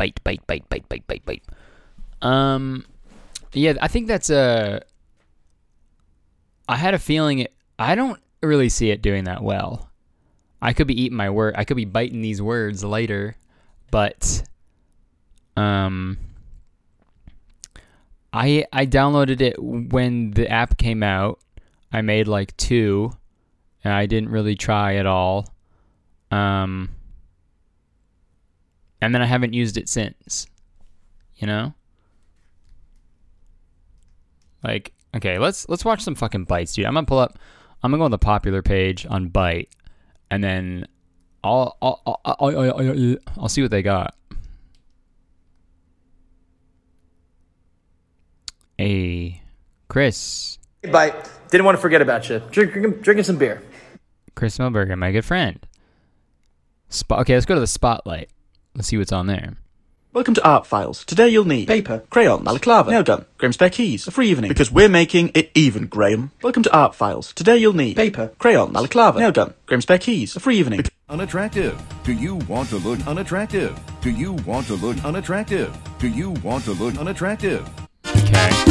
Bite, 0.00 0.24
bite, 0.24 0.46
bite, 0.46 0.66
bite, 0.70 0.88
bite, 0.88 1.06
bite, 1.06 1.26
bite. 1.26 1.42
Um, 2.22 2.86
yeah, 3.52 3.74
I 3.82 3.88
think 3.88 4.08
that's 4.08 4.30
a. 4.30 4.80
I 6.66 6.76
had 6.76 6.94
a 6.94 6.98
feeling 6.98 7.40
it. 7.40 7.52
I 7.78 7.94
don't 7.96 8.18
really 8.42 8.70
see 8.70 8.90
it 8.90 9.02
doing 9.02 9.24
that 9.24 9.42
well. 9.42 9.90
I 10.62 10.72
could 10.72 10.86
be 10.86 10.98
eating 10.98 11.18
my 11.18 11.28
word. 11.28 11.52
I 11.54 11.64
could 11.64 11.76
be 11.76 11.84
biting 11.84 12.22
these 12.22 12.40
words 12.40 12.82
later, 12.82 13.36
but 13.90 14.42
um, 15.58 16.16
I 18.32 18.64
I 18.72 18.86
downloaded 18.86 19.42
it 19.42 19.62
when 19.62 20.30
the 20.30 20.50
app 20.50 20.78
came 20.78 21.02
out. 21.02 21.40
I 21.92 22.00
made 22.00 22.26
like 22.26 22.56
two, 22.56 23.12
and 23.84 23.92
I 23.92 24.06
didn't 24.06 24.30
really 24.30 24.54
try 24.54 24.94
at 24.94 25.04
all. 25.04 25.52
Um, 26.30 26.88
and 29.00 29.14
then 29.14 29.22
I 29.22 29.26
haven't 29.26 29.52
used 29.52 29.76
it 29.76 29.88
since. 29.88 30.46
You 31.36 31.46
know? 31.46 31.74
Like, 34.62 34.92
okay, 35.16 35.38
let's 35.38 35.68
let's 35.68 35.84
watch 35.84 36.02
some 36.02 36.14
fucking 36.14 36.44
bites, 36.44 36.74
dude. 36.74 36.84
I'm 36.84 36.94
gonna 36.94 37.06
pull 37.06 37.18
up. 37.18 37.38
I'm 37.82 37.90
gonna 37.90 38.00
go 38.00 38.04
on 38.04 38.10
the 38.10 38.18
popular 38.18 38.62
page 38.62 39.06
on 39.08 39.30
Byte, 39.30 39.68
and 40.30 40.44
then 40.44 40.86
I'll 41.42 41.76
I'll 41.80 42.02
I'll, 42.04 42.20
I'll, 42.24 42.56
I'll, 42.56 43.16
I'll 43.38 43.48
see 43.48 43.62
what 43.62 43.70
they 43.70 43.82
got. 43.82 44.14
Hey, 48.76 49.42
Chris. 49.88 50.58
Hey, 50.82 50.90
Byte. 50.90 51.30
Didn't 51.50 51.64
want 51.64 51.76
to 51.76 51.82
forget 51.82 52.00
about 52.00 52.28
you. 52.28 52.40
Drinking, 52.50 52.90
drinking 53.02 53.24
some 53.24 53.36
beer. 53.36 53.62
Chris 54.34 54.56
Milberger, 54.58 54.96
my 54.96 55.10
good 55.10 55.24
friend. 55.24 55.66
Spot. 56.88 57.20
Okay, 57.20 57.34
let's 57.34 57.46
go 57.46 57.54
to 57.54 57.60
the 57.60 57.66
spotlight. 57.66 58.30
Let's 58.80 58.88
see 58.88 58.96
what's 58.96 59.12
on 59.12 59.26
there. 59.26 59.58
Welcome 60.14 60.32
to 60.32 60.42
Art 60.42 60.66
Files. 60.66 61.04
Today 61.04 61.28
you'll 61.28 61.44
need 61.44 61.68
paper, 61.68 62.02
crayons, 62.08 62.44
balaclava, 62.44 62.90
nail 62.90 63.02
gun, 63.02 63.26
Graham's 63.36 63.56
spare 63.56 63.68
keys, 63.68 64.06
a 64.06 64.10
free 64.10 64.30
evening, 64.30 64.48
because 64.48 64.72
we're 64.72 64.88
making 64.88 65.32
it 65.34 65.50
even, 65.54 65.86
Graham. 65.86 66.30
Welcome 66.42 66.62
to 66.62 66.74
Art 66.74 66.94
Files. 66.94 67.34
Today 67.34 67.58
you'll 67.58 67.74
need 67.74 67.94
paper, 67.96 68.32
crayons, 68.38 68.72
balaclava, 68.72 69.18
nail 69.18 69.32
gun, 69.32 69.52
Graham's 69.66 69.84
spare 69.84 69.98
keys, 69.98 70.34
a 70.34 70.40
free 70.40 70.56
evening. 70.56 70.82
Unattractive. 71.10 71.78
Do 72.04 72.14
you 72.14 72.36
want 72.36 72.70
to 72.70 72.78
look 72.78 73.06
unattractive? 73.06 73.78
Do 74.00 74.10
you 74.10 74.32
want 74.32 74.66
to 74.68 74.76
look 74.76 75.04
unattractive? 75.04 75.76
Do 75.98 76.08
you 76.08 76.30
want 76.30 76.64
to 76.64 76.72
look 76.72 76.96
unattractive? 76.96 77.68
Okay. 78.06 78.69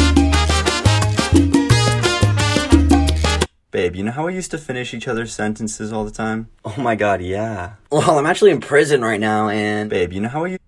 Babe, 3.70 3.94
you 3.94 4.02
know 4.02 4.10
how 4.10 4.26
we 4.26 4.34
used 4.34 4.50
to 4.50 4.58
finish 4.58 4.92
each 4.92 5.06
other's 5.06 5.32
sentences 5.32 5.92
all 5.92 6.04
the 6.04 6.10
time? 6.10 6.48
Oh 6.64 6.80
my 6.80 6.96
god, 6.96 7.22
yeah. 7.22 7.74
Well, 7.90 8.18
I'm 8.18 8.26
actually 8.26 8.50
in 8.50 8.60
prison 8.60 9.00
right 9.00 9.20
now, 9.20 9.48
and. 9.48 9.88
Babe, 9.88 10.12
you 10.12 10.20
know 10.20 10.28
how 10.28 10.42
we. 10.42 10.58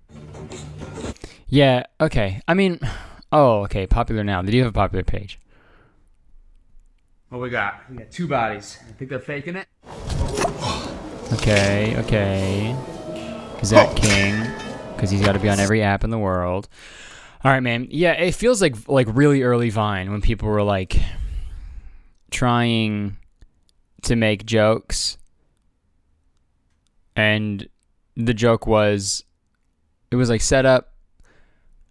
Yeah, 1.49 1.85
okay. 2.01 2.41
I 2.47 2.55
mean, 2.55 2.79
oh, 3.33 3.63
okay. 3.65 3.87
Popular 3.87 4.23
now. 4.23 4.41
They 4.43 4.53
do 4.53 4.59
have 4.59 4.69
a 4.69 4.73
popular 4.73 5.03
page. 5.03 5.39
What 7.29 7.41
we 7.41 7.51
got? 7.51 7.81
We 7.91 7.97
got 7.99 8.11
two 8.11 8.29
bodies. 8.29 8.79
I 8.89 8.93
think 8.93 9.11
they're 9.11 9.19
faking 9.19 9.57
it. 9.57 9.67
Okay, 11.33 11.97
okay. 11.99 12.77
Zach 13.65 13.89
oh. 13.91 13.95
King, 13.95 14.47
because 14.95 15.11
he's 15.11 15.23
got 15.23 15.33
to 15.33 15.39
be 15.39 15.49
on 15.49 15.59
every 15.59 15.83
app 15.83 16.05
in 16.05 16.11
the 16.11 16.19
world. 16.19 16.69
All 17.45 17.51
right, 17.51 17.61
man. 17.61 17.89
Yeah, 17.91 18.13
it 18.13 18.35
feels 18.35 18.63
like 18.63 18.89
like 18.89 19.09
really 19.11 19.43
early 19.43 19.71
Vine 19.71 20.11
when 20.11 20.21
people 20.21 20.49
were 20.49 20.63
like 20.63 20.97
trying 22.33 23.17
to 24.03 24.17
make 24.17 24.45
jokes, 24.45 25.19
and 27.15 27.69
the 28.17 28.35
joke 28.35 28.67
was 28.67 29.25
it 30.11 30.17
was 30.17 30.29
like 30.29 30.43
set 30.43 30.67
up 30.67 30.93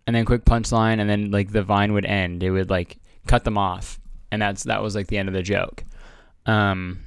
and 0.06 0.16
then 0.16 0.26
quick 0.26 0.46
punchline 0.46 1.00
and 1.00 1.10
then 1.10 1.32
like 1.32 1.52
the 1.52 1.64
vine 1.64 1.94
would 1.94 2.06
end. 2.06 2.44
It 2.44 2.52
would 2.52 2.70
like 2.70 2.98
cut 3.28 3.44
them 3.44 3.58
off. 3.58 4.00
And 4.32 4.42
that's 4.42 4.64
that 4.64 4.82
was 4.82 4.96
like 4.96 5.08
the 5.08 5.18
end 5.18 5.28
of 5.28 5.34
the 5.34 5.44
joke. 5.44 5.84
Um 6.46 7.00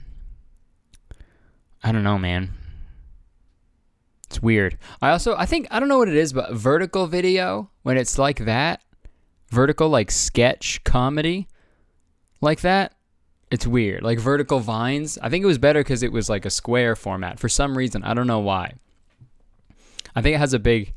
i 1.82 1.92
don't 1.92 2.04
know 2.04 2.18
man. 2.18 2.50
It's 4.26 4.42
weird. 4.42 4.78
I 5.00 5.10
also 5.10 5.36
i 5.36 5.46
think 5.46 5.68
i 5.70 5.78
don't 5.78 5.88
know 5.88 5.98
what 5.98 6.08
it 6.08 6.16
is 6.16 6.32
but 6.32 6.52
vertical 6.52 7.06
video 7.06 7.70
when 7.82 7.96
it's 7.96 8.18
like 8.18 8.44
that 8.44 8.80
vertical 9.50 9.88
like 9.88 10.10
sketch 10.10 10.82
comedy 10.82 11.46
like 12.40 12.62
that 12.62 12.93
it's 13.54 13.66
weird 13.66 14.02
like 14.02 14.18
vertical 14.18 14.60
vines 14.60 15.18
i 15.22 15.28
think 15.28 15.42
it 15.42 15.46
was 15.46 15.58
better 15.58 15.80
because 15.80 16.02
it 16.02 16.12
was 16.12 16.28
like 16.28 16.44
a 16.44 16.50
square 16.50 16.94
format 16.96 17.38
for 17.38 17.48
some 17.48 17.76
reason 17.78 18.02
i 18.04 18.12
don't 18.12 18.26
know 18.26 18.40
why 18.40 18.72
i 20.14 20.20
think 20.20 20.34
it 20.34 20.38
has 20.38 20.52
a 20.52 20.58
big 20.58 20.92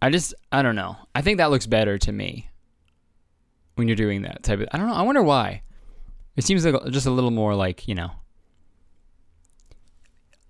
I 0.00 0.10
just 0.10 0.34
I 0.52 0.62
don't 0.62 0.76
know. 0.76 0.96
I 1.14 1.22
think 1.22 1.38
that 1.38 1.50
looks 1.50 1.66
better 1.66 1.98
to 1.98 2.12
me 2.12 2.48
when 3.74 3.88
you're 3.88 3.96
doing 3.96 4.22
that 4.22 4.42
type 4.42 4.60
of. 4.60 4.68
I 4.72 4.78
don't 4.78 4.88
know. 4.88 4.94
I 4.94 5.02
wonder 5.02 5.22
why. 5.22 5.62
It 6.36 6.44
seems 6.44 6.66
like 6.66 6.84
just 6.90 7.06
a 7.06 7.10
little 7.10 7.30
more 7.30 7.54
like 7.54 7.88
you 7.88 7.94
know, 7.94 8.10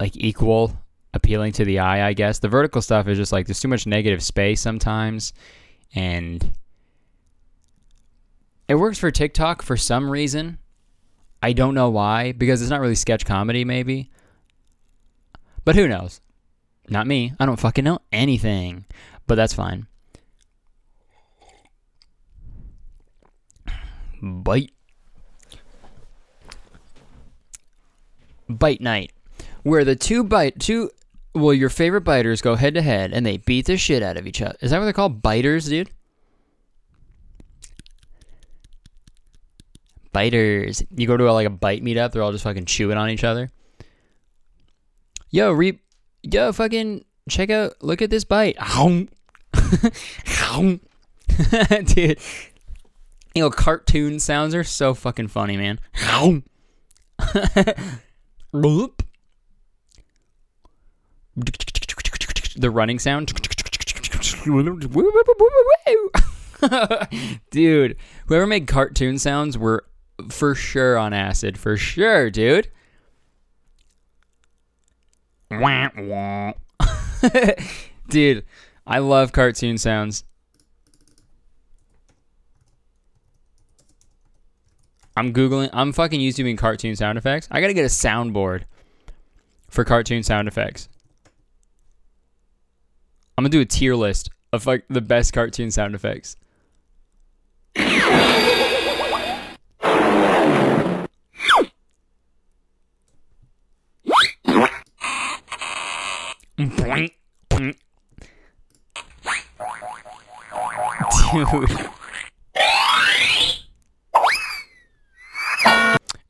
like 0.01 0.17
equal, 0.17 0.77
appealing 1.15 1.53
to 1.53 1.65
the 1.65 1.79
eye. 1.79 2.07
I 2.07 2.13
guess 2.13 2.41
the 2.41 2.49
vertical 2.49 2.83
stuff 2.83 3.07
is 3.09 3.19
just 3.19 3.33
like 3.33 3.47
there's 3.47 3.61
too 3.61 3.69
much 3.69 3.87
negative 3.87 4.23
space 4.23 4.61
sometimes, 4.61 5.33
and 5.95 6.53
it 8.69 8.75
works 8.77 8.99
for 8.99 9.11
TikTok 9.11 9.63
for 9.63 9.77
some 9.77 10.11
reason. 10.11 10.59
I 11.43 11.53
don't 11.53 11.75
know 11.75 11.91
why 11.91 12.33
because 12.33 12.63
it's 12.63 12.71
not 12.71 12.81
really 12.81 12.95
sketch 12.95 13.25
comedy, 13.25 13.65
maybe. 13.65 14.11
But 15.65 15.77
who 15.77 15.89
knows? 15.89 16.21
Not 16.89 17.07
me. 17.07 17.33
I 17.39 17.47
don't 17.47 17.59
fucking 17.59 17.85
know 17.85 17.99
anything 18.13 18.87
but 19.27 19.35
that's 19.35 19.55
fine. 19.55 19.87
Bite. 24.23 24.73
Bite 28.49 28.81
night, 28.81 29.13
where 29.65 29.85
the 29.85 29.97
two 29.97 30.23
bite 30.23 30.61
two 30.61 30.91
well 31.35 31.53
your 31.53 31.69
favorite 31.69 32.03
biters 32.03 32.41
go 32.41 32.55
head 32.55 32.75
to 32.75 32.83
head 32.83 33.13
and 33.13 33.27
they 33.27 33.39
beat 33.39 33.67
the 33.67 33.77
shit 33.77 34.03
out 34.03 34.17
of 34.17 34.27
each 34.27 34.41
other. 34.41 34.57
Is 34.61 34.71
that 34.71 34.79
what 34.79 34.85
they're 34.85 34.93
called? 34.93 35.21
Biters, 35.21 35.69
dude. 35.69 35.91
Biters. 40.17 40.83
You 40.97 41.07
go 41.07 41.19
to 41.19 41.29
a, 41.29 41.33
like 41.33 41.47
a 41.47 41.51
bite 41.51 41.85
meetup, 41.85 42.13
they're 42.13 42.23
all 42.23 42.33
just 42.33 42.45
fucking 42.45 42.65
chewing 42.65 42.97
on 42.97 43.11
each 43.11 43.23
other. 43.23 43.51
Yo, 45.29 45.53
re 45.53 45.79
yo, 46.23 46.53
fucking 46.53 47.05
check 47.29 47.51
out 47.51 47.75
look 47.83 48.01
at 48.01 48.09
this 48.09 48.25
bite. 48.25 48.57
Dude. 51.85 52.19
You 53.35 53.43
know, 53.43 53.51
cartoon 53.51 54.19
sounds 54.19 54.55
are 54.55 54.65
so 54.65 54.95
fucking 54.95 55.29
funny, 55.29 55.59
man. 55.59 55.81
the 62.57 62.71
running 62.71 62.99
sound. 62.99 63.35
dude, 67.51 67.97
whoever 68.29 68.47
made 68.47 68.67
cartoon 68.67 69.19
sounds 69.19 69.59
were 69.59 69.85
for 70.31 70.55
sure 70.55 70.99
on 70.99 71.13
acid. 71.13 71.59
For 71.59 71.77
sure, 71.77 72.31
dude. 72.31 72.69
Dude, 78.09 78.45
I 78.87 78.99
love 78.99 79.33
cartoon 79.33 79.79
sounds. 79.79 80.25
I'm 85.17 85.33
googling. 85.33 85.71
I'm 85.73 85.93
fucking 85.93 86.21
YouTubing 86.21 86.59
cartoon 86.59 86.95
sound 86.95 87.17
effects. 87.17 87.49
I 87.51 87.61
gotta 87.61 87.73
get 87.73 87.85
a 87.85 87.89
soundboard 87.89 88.65
for 89.69 89.85
cartoon 89.85 90.23
sound 90.23 90.47
effects. 90.47 90.89
I'm 93.39 93.45
gonna 93.45 93.51
do 93.51 93.61
a 93.61 93.65
tier 93.65 93.95
list 93.95 94.31
of 94.53 94.67
like 94.67 94.85
the 94.89 95.01
best 95.01 95.33
cartoon 95.33 95.71
sound 95.71 95.95
effects. 95.95 96.37
Dude. 106.57 107.11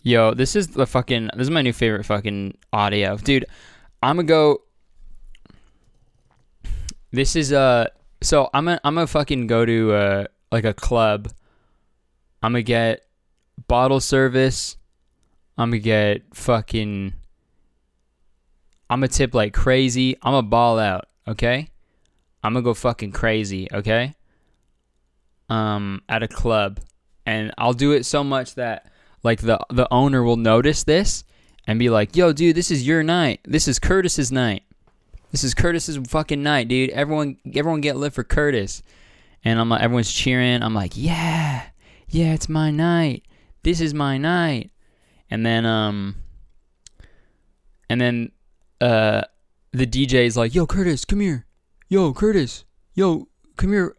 Yo, 0.02 0.34
this 0.34 0.56
is 0.56 0.68
the 0.68 0.86
fucking. 0.86 1.30
This 1.34 1.42
is 1.44 1.50
my 1.50 1.62
new 1.62 1.72
favorite 1.72 2.04
fucking 2.04 2.58
audio, 2.72 3.16
dude. 3.18 3.44
I'm 4.02 4.16
gonna 4.16 4.26
go. 4.26 4.62
This 7.12 7.36
is 7.36 7.52
uh. 7.52 7.86
So 8.22 8.50
I'm 8.52 8.64
gonna 8.64 8.80
I'm 8.82 8.94
gonna 8.94 9.06
fucking 9.06 9.46
go 9.46 9.64
to 9.64 9.92
uh 9.92 10.24
like 10.50 10.64
a 10.64 10.74
club. 10.74 11.30
I'm 12.42 12.52
gonna 12.52 12.62
get 12.62 13.04
bottle 13.68 14.00
service. 14.00 14.76
I'm 15.56 15.70
gonna 15.70 15.78
get 15.78 16.22
fucking. 16.34 17.14
I'm 18.88 19.00
gonna 19.00 19.08
tip 19.08 19.34
like 19.34 19.52
crazy. 19.52 20.16
I'm 20.22 20.32
gonna 20.32 20.46
ball 20.46 20.78
out. 20.78 21.06
Okay. 21.26 21.68
I'm 22.42 22.52
gonna 22.52 22.62
go 22.62 22.74
fucking 22.74 23.12
crazy. 23.12 23.68
Okay. 23.72 24.14
Um, 25.48 26.02
at 26.08 26.22
a 26.22 26.28
club, 26.28 26.80
and 27.24 27.52
I'll 27.58 27.72
do 27.72 27.92
it 27.92 28.04
so 28.04 28.22
much 28.22 28.54
that 28.54 28.90
like 29.22 29.40
the 29.40 29.58
the 29.70 29.88
owner 29.92 30.22
will 30.22 30.36
notice 30.36 30.84
this 30.84 31.24
and 31.66 31.78
be 31.78 31.90
like, 31.90 32.16
"Yo, 32.16 32.32
dude, 32.32 32.56
this 32.56 32.70
is 32.70 32.86
your 32.86 33.02
night. 33.02 33.40
This 33.44 33.66
is 33.66 33.78
Curtis's 33.78 34.30
night. 34.30 34.62
This 35.32 35.42
is 35.42 35.54
Curtis's 35.54 35.96
fucking 36.08 36.42
night, 36.42 36.68
dude. 36.68 36.90
Everyone, 36.90 37.36
everyone 37.54 37.80
get 37.80 37.96
lit 37.96 38.12
for 38.12 38.24
Curtis." 38.24 38.82
And 39.44 39.60
I'm 39.60 39.68
like, 39.68 39.82
everyone's 39.82 40.12
cheering. 40.12 40.62
I'm 40.62 40.74
like, 40.74 40.92
"Yeah, 40.94 41.62
yeah, 42.08 42.34
it's 42.34 42.48
my 42.48 42.70
night. 42.70 43.24
This 43.62 43.80
is 43.80 43.94
my 43.94 44.18
night." 44.18 44.70
And 45.30 45.44
then, 45.44 45.66
um, 45.66 46.16
and 47.90 48.00
then, 48.00 48.30
uh, 48.80 49.22
the 49.72 49.86
DJ 49.86 50.26
is 50.26 50.36
like, 50.36 50.54
"Yo, 50.54 50.66
Curtis, 50.66 51.04
come 51.04 51.20
here. 51.20 51.46
Yo, 51.88 52.12
Curtis. 52.12 52.64
Yo, 52.94 53.28
come 53.56 53.72
here. 53.72 53.96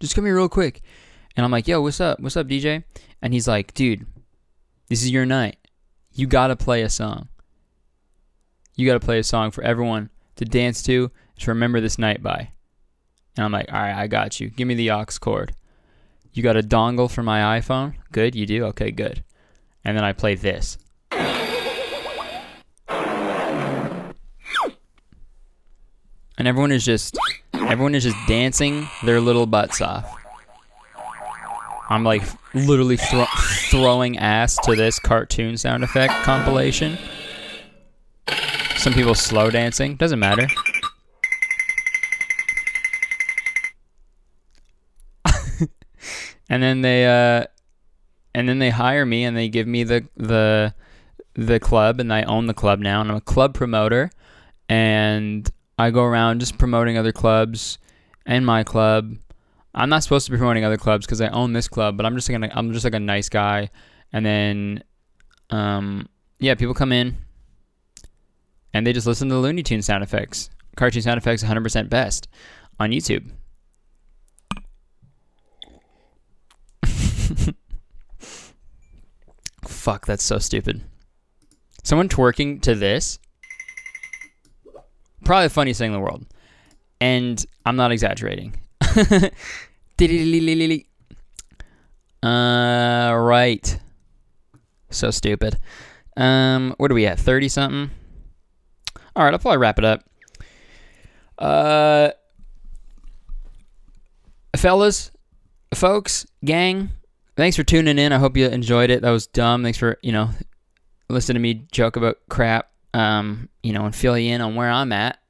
Just 0.00 0.14
come 0.14 0.24
here 0.24 0.36
real 0.36 0.48
quick." 0.48 0.82
And 1.36 1.44
I'm 1.44 1.50
like, 1.50 1.68
"Yo, 1.68 1.80
what's 1.80 2.00
up? 2.00 2.20
What's 2.20 2.36
up, 2.36 2.46
DJ?" 2.46 2.84
And 3.22 3.32
he's 3.32 3.48
like, 3.48 3.74
"Dude." 3.74 4.06
This 4.88 5.02
is 5.02 5.10
your 5.10 5.26
night. 5.26 5.58
You 6.12 6.26
got 6.26 6.46
to 6.46 6.56
play 6.56 6.82
a 6.82 6.88
song. 6.88 7.28
You 8.74 8.86
got 8.86 8.94
to 8.94 9.04
play 9.04 9.18
a 9.18 9.24
song 9.24 9.50
for 9.50 9.62
everyone 9.62 10.08
to 10.36 10.44
dance 10.46 10.82
to, 10.84 11.10
to 11.40 11.50
remember 11.50 11.80
this 11.80 11.98
night 11.98 12.22
by. 12.22 12.52
And 13.36 13.44
I'm 13.44 13.52
like, 13.52 13.70
all 13.70 13.80
right, 13.80 13.94
I 13.94 14.06
got 14.06 14.40
you. 14.40 14.48
Give 14.48 14.66
me 14.66 14.74
the 14.74 14.90
aux 14.90 15.04
cord. 15.20 15.54
You 16.32 16.42
got 16.42 16.56
a 16.56 16.62
dongle 16.62 17.10
for 17.10 17.22
my 17.22 17.60
iPhone? 17.60 17.94
Good, 18.12 18.34
you 18.34 18.46
do? 18.46 18.64
Okay, 18.66 18.90
good. 18.90 19.22
And 19.84 19.96
then 19.96 20.04
I 20.04 20.12
play 20.12 20.34
this. 20.34 20.78
And 26.38 26.46
everyone 26.46 26.70
is 26.70 26.84
just 26.84 27.18
everyone 27.52 27.94
is 27.96 28.04
just 28.04 28.16
dancing 28.28 28.88
their 29.04 29.20
little 29.20 29.46
butts 29.46 29.80
off. 29.80 30.14
I'm 31.90 32.04
like 32.04 32.22
literally 32.54 32.96
thro- 32.96 33.26
throwing 33.70 34.18
ass 34.18 34.56
to 34.64 34.76
this 34.76 35.00
cartoon 35.00 35.56
sound 35.56 35.82
effect 35.82 36.12
compilation. 36.22 36.96
Some 38.76 38.92
people 38.92 39.16
slow 39.16 39.50
dancing, 39.50 39.96
doesn't 39.96 40.20
matter. 40.20 40.46
and 46.48 46.62
then 46.62 46.82
they 46.82 47.06
uh 47.06 47.46
and 48.32 48.48
then 48.48 48.60
they 48.60 48.70
hire 48.70 49.04
me 49.04 49.24
and 49.24 49.36
they 49.36 49.48
give 49.48 49.66
me 49.66 49.82
the 49.82 50.06
the 50.16 50.72
the 51.34 51.58
club 51.58 51.98
and 51.98 52.12
I 52.12 52.22
own 52.22 52.46
the 52.46 52.54
club 52.54 52.78
now 52.78 53.00
and 53.00 53.10
I'm 53.10 53.16
a 53.16 53.20
club 53.20 53.54
promoter 53.54 54.10
and 54.68 55.50
I 55.78 55.90
go 55.90 56.02
around 56.02 56.40
just 56.40 56.58
promoting 56.58 56.98
other 56.98 57.12
clubs 57.12 57.78
and 58.26 58.44
my 58.44 58.64
club 58.64 59.16
I'm 59.74 59.88
not 59.88 60.02
supposed 60.02 60.26
to 60.26 60.32
be 60.32 60.38
promoting 60.38 60.64
other 60.64 60.76
clubs 60.76 61.06
because 61.06 61.20
I 61.20 61.28
own 61.28 61.52
this 61.52 61.68
club, 61.68 61.96
but 61.96 62.04
I'm 62.04 62.16
just 62.16 62.28
gonna 62.28 62.50
I'm 62.52 62.72
just 62.72 62.84
like 62.84 62.94
a 62.94 63.00
nice 63.00 63.28
guy, 63.28 63.70
and 64.12 64.26
then, 64.26 64.82
um, 65.50 66.08
yeah, 66.40 66.56
people 66.56 66.74
come 66.74 66.90
in, 66.90 67.16
and 68.74 68.84
they 68.84 68.92
just 68.92 69.06
listen 69.06 69.28
to 69.28 69.34
the 69.34 69.40
Looney 69.40 69.62
Tune 69.62 69.82
sound 69.82 70.02
effects, 70.02 70.50
cartoon 70.76 71.02
sound 71.02 71.18
effects, 71.18 71.44
100% 71.44 71.88
best 71.88 72.26
on 72.80 72.90
YouTube. 72.90 73.30
Fuck, 79.62 80.06
that's 80.06 80.24
so 80.24 80.38
stupid. 80.38 80.80
Someone 81.84 82.08
twerking 82.08 82.60
to 82.62 82.74
this, 82.74 83.20
probably 85.24 85.46
the 85.46 85.50
funniest 85.50 85.78
thing 85.78 85.88
in 85.88 85.92
the 85.92 86.00
world, 86.00 86.24
and 87.00 87.44
I'm 87.64 87.76
not 87.76 87.92
exaggerating. 87.92 88.54
uh, 92.22 93.14
right. 93.16 93.78
So 94.90 95.10
stupid. 95.10 95.58
Um, 96.16 96.74
what 96.78 96.90
are 96.90 96.94
we 96.94 97.06
at? 97.06 97.18
30 97.18 97.48
something? 97.48 97.90
All 99.14 99.24
right, 99.24 99.32
I'll 99.32 99.38
probably 99.38 99.58
wrap 99.58 99.78
it 99.78 99.84
up. 99.84 100.04
Uh, 101.38 102.10
fellas, 104.56 105.12
folks, 105.74 106.26
gang, 106.44 106.90
thanks 107.36 107.56
for 107.56 107.62
tuning 107.62 107.98
in. 107.98 108.12
I 108.12 108.18
hope 108.18 108.36
you 108.36 108.46
enjoyed 108.46 108.90
it. 108.90 109.02
That 109.02 109.10
was 109.10 109.26
dumb. 109.26 109.62
Thanks 109.62 109.78
for, 109.78 109.98
you 110.02 110.12
know, 110.12 110.30
listening 111.08 111.34
to 111.34 111.40
me 111.40 111.66
joke 111.70 111.96
about 111.96 112.18
crap, 112.28 112.70
um, 112.98 113.48
you 113.62 113.72
know, 113.72 113.84
and 113.84 113.94
fill 113.94 114.18
you 114.18 114.34
in 114.34 114.40
on 114.40 114.56
where 114.56 114.68
I'm 114.68 114.90
at. 114.90 115.20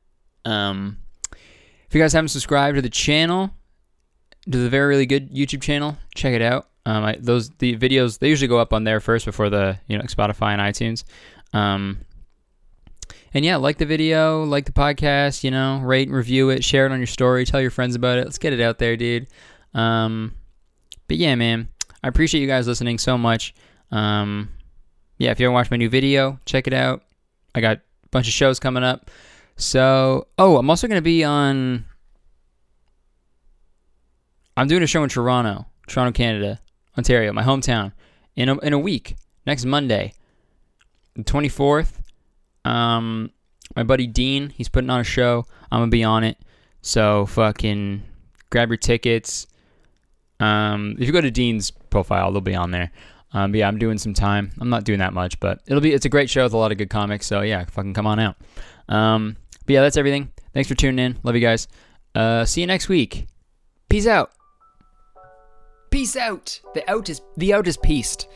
Um, 0.46 0.96
if 1.32 1.94
you 1.94 2.00
guys 2.00 2.14
haven't 2.14 2.28
subscribed 2.28 2.76
to 2.76 2.82
the 2.82 2.88
channel, 2.88 3.50
to 4.50 4.56
the 4.56 4.70
very 4.70 4.86
really 4.86 5.04
good 5.04 5.30
YouTube 5.30 5.60
channel. 5.60 5.98
Check 6.14 6.32
it 6.32 6.40
out. 6.40 6.68
Um, 6.86 7.04
I, 7.04 7.16
those 7.20 7.50
the 7.50 7.76
videos 7.76 8.20
they 8.20 8.30
usually 8.30 8.48
go 8.48 8.58
up 8.58 8.72
on 8.72 8.84
there 8.84 9.00
first 9.00 9.26
before 9.26 9.50
the 9.50 9.78
you 9.86 9.98
know 9.98 10.04
Spotify 10.04 10.58
and 10.58 10.62
iTunes. 10.62 11.04
Um, 11.52 11.98
and 13.34 13.44
yeah, 13.44 13.56
like 13.56 13.76
the 13.76 13.84
video, 13.84 14.44
like 14.44 14.64
the 14.64 14.72
podcast. 14.72 15.44
You 15.44 15.50
know, 15.50 15.80
rate 15.80 16.08
and 16.08 16.16
review 16.16 16.48
it, 16.48 16.64
share 16.64 16.86
it 16.86 16.92
on 16.92 16.98
your 16.98 17.06
story, 17.06 17.44
tell 17.44 17.60
your 17.60 17.70
friends 17.70 17.94
about 17.94 18.16
it. 18.16 18.24
Let's 18.24 18.38
get 18.38 18.54
it 18.54 18.60
out 18.62 18.78
there, 18.78 18.96
dude. 18.96 19.26
Um, 19.74 20.34
but 21.06 21.18
yeah, 21.18 21.34
man, 21.34 21.68
I 22.02 22.08
appreciate 22.08 22.40
you 22.40 22.46
guys 22.46 22.66
listening 22.66 22.96
so 22.96 23.18
much. 23.18 23.54
Um, 23.90 24.48
yeah, 25.18 25.32
if 25.32 25.38
you 25.38 25.44
haven't 25.44 25.54
watched 25.54 25.70
my 25.70 25.76
new 25.76 25.90
video, 25.90 26.40
check 26.46 26.66
it 26.66 26.72
out. 26.72 27.02
I 27.54 27.60
got 27.60 27.78
a 27.78 28.08
bunch 28.10 28.26
of 28.26 28.32
shows 28.32 28.58
coming 28.60 28.82
up. 28.84 29.10
So, 29.56 30.28
oh, 30.38 30.56
I'm 30.56 30.70
also 30.70 30.86
going 30.86 30.98
to 30.98 31.02
be 31.02 31.24
on 31.24 31.84
I'm 34.58 34.66
doing 34.66 34.82
a 34.82 34.88
show 34.88 35.04
in 35.04 35.08
Toronto, 35.08 35.66
Toronto, 35.86 36.10
Canada, 36.10 36.58
Ontario, 36.96 37.32
my 37.32 37.44
hometown, 37.44 37.92
in 38.34 38.48
a, 38.48 38.58
in 38.58 38.72
a 38.72 38.78
week, 38.78 39.14
next 39.46 39.64
Monday, 39.64 40.14
the 41.14 41.22
24th. 41.22 41.92
Um, 42.64 43.30
my 43.76 43.84
buddy 43.84 44.08
Dean, 44.08 44.50
he's 44.50 44.68
putting 44.68 44.90
on 44.90 44.98
a 44.98 45.04
show. 45.04 45.46
I'm 45.70 45.82
gonna 45.82 45.90
be 45.90 46.02
on 46.02 46.24
it. 46.24 46.38
So 46.82 47.26
fucking 47.26 48.02
grab 48.50 48.68
your 48.68 48.78
tickets. 48.78 49.46
Um, 50.40 50.96
if 50.98 51.06
you 51.06 51.12
go 51.12 51.20
to 51.20 51.30
Dean's 51.30 51.70
profile, 51.70 52.32
they'll 52.32 52.40
be 52.40 52.56
on 52.56 52.72
there. 52.72 52.90
Um, 53.32 53.52
but 53.52 53.58
yeah, 53.58 53.68
I'm 53.68 53.78
doing 53.78 53.98
some 53.98 54.14
time. 54.14 54.52
I'm 54.58 54.70
not 54.70 54.84
doing 54.84 55.00
that 55.00 55.12
much, 55.12 55.38
but 55.40 55.60
it'll 55.66 55.82
be. 55.82 55.92
It's 55.92 56.06
a 56.06 56.08
great 56.08 56.30
show 56.30 56.44
with 56.44 56.54
a 56.54 56.56
lot 56.56 56.72
of 56.72 56.78
good 56.78 56.90
comics. 56.90 57.26
So 57.26 57.42
yeah, 57.42 57.64
fucking 57.66 57.94
come 57.94 58.06
on 58.06 58.18
out. 58.18 58.36
Um, 58.88 59.36
but 59.66 59.74
yeah, 59.74 59.82
that's 59.82 59.96
everything. 59.96 60.32
Thanks 60.54 60.68
for 60.68 60.74
tuning 60.74 61.04
in. 61.04 61.18
Love 61.22 61.34
you 61.34 61.40
guys. 61.40 61.68
Uh, 62.14 62.44
see 62.44 62.62
you 62.62 62.66
next 62.66 62.88
week. 62.88 63.26
Peace 63.88 64.06
out. 64.06 64.32
Peace 65.90 66.16
out. 66.16 66.60
The 66.74 66.88
out 66.90 67.08
is 67.08 67.20
the 67.36 67.52
out 67.52 67.68
is 67.68 67.76
pieced. 67.76 68.28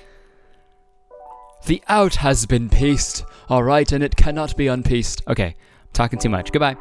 The 1.67 1.83
out 1.89 2.17
has 2.17 2.45
been 2.45 2.69
pieced. 2.69 3.25
All 3.49 3.63
right, 3.63 3.91
and 3.93 4.03
it 4.03 4.17
cannot 4.17 4.57
be 4.57 4.67
unpieced. 4.67 5.23
Okay, 5.29 5.47
I'm 5.47 5.89
talking 5.93 6.19
too 6.19 6.29
much. 6.29 6.53
Goodbye. 6.53 6.77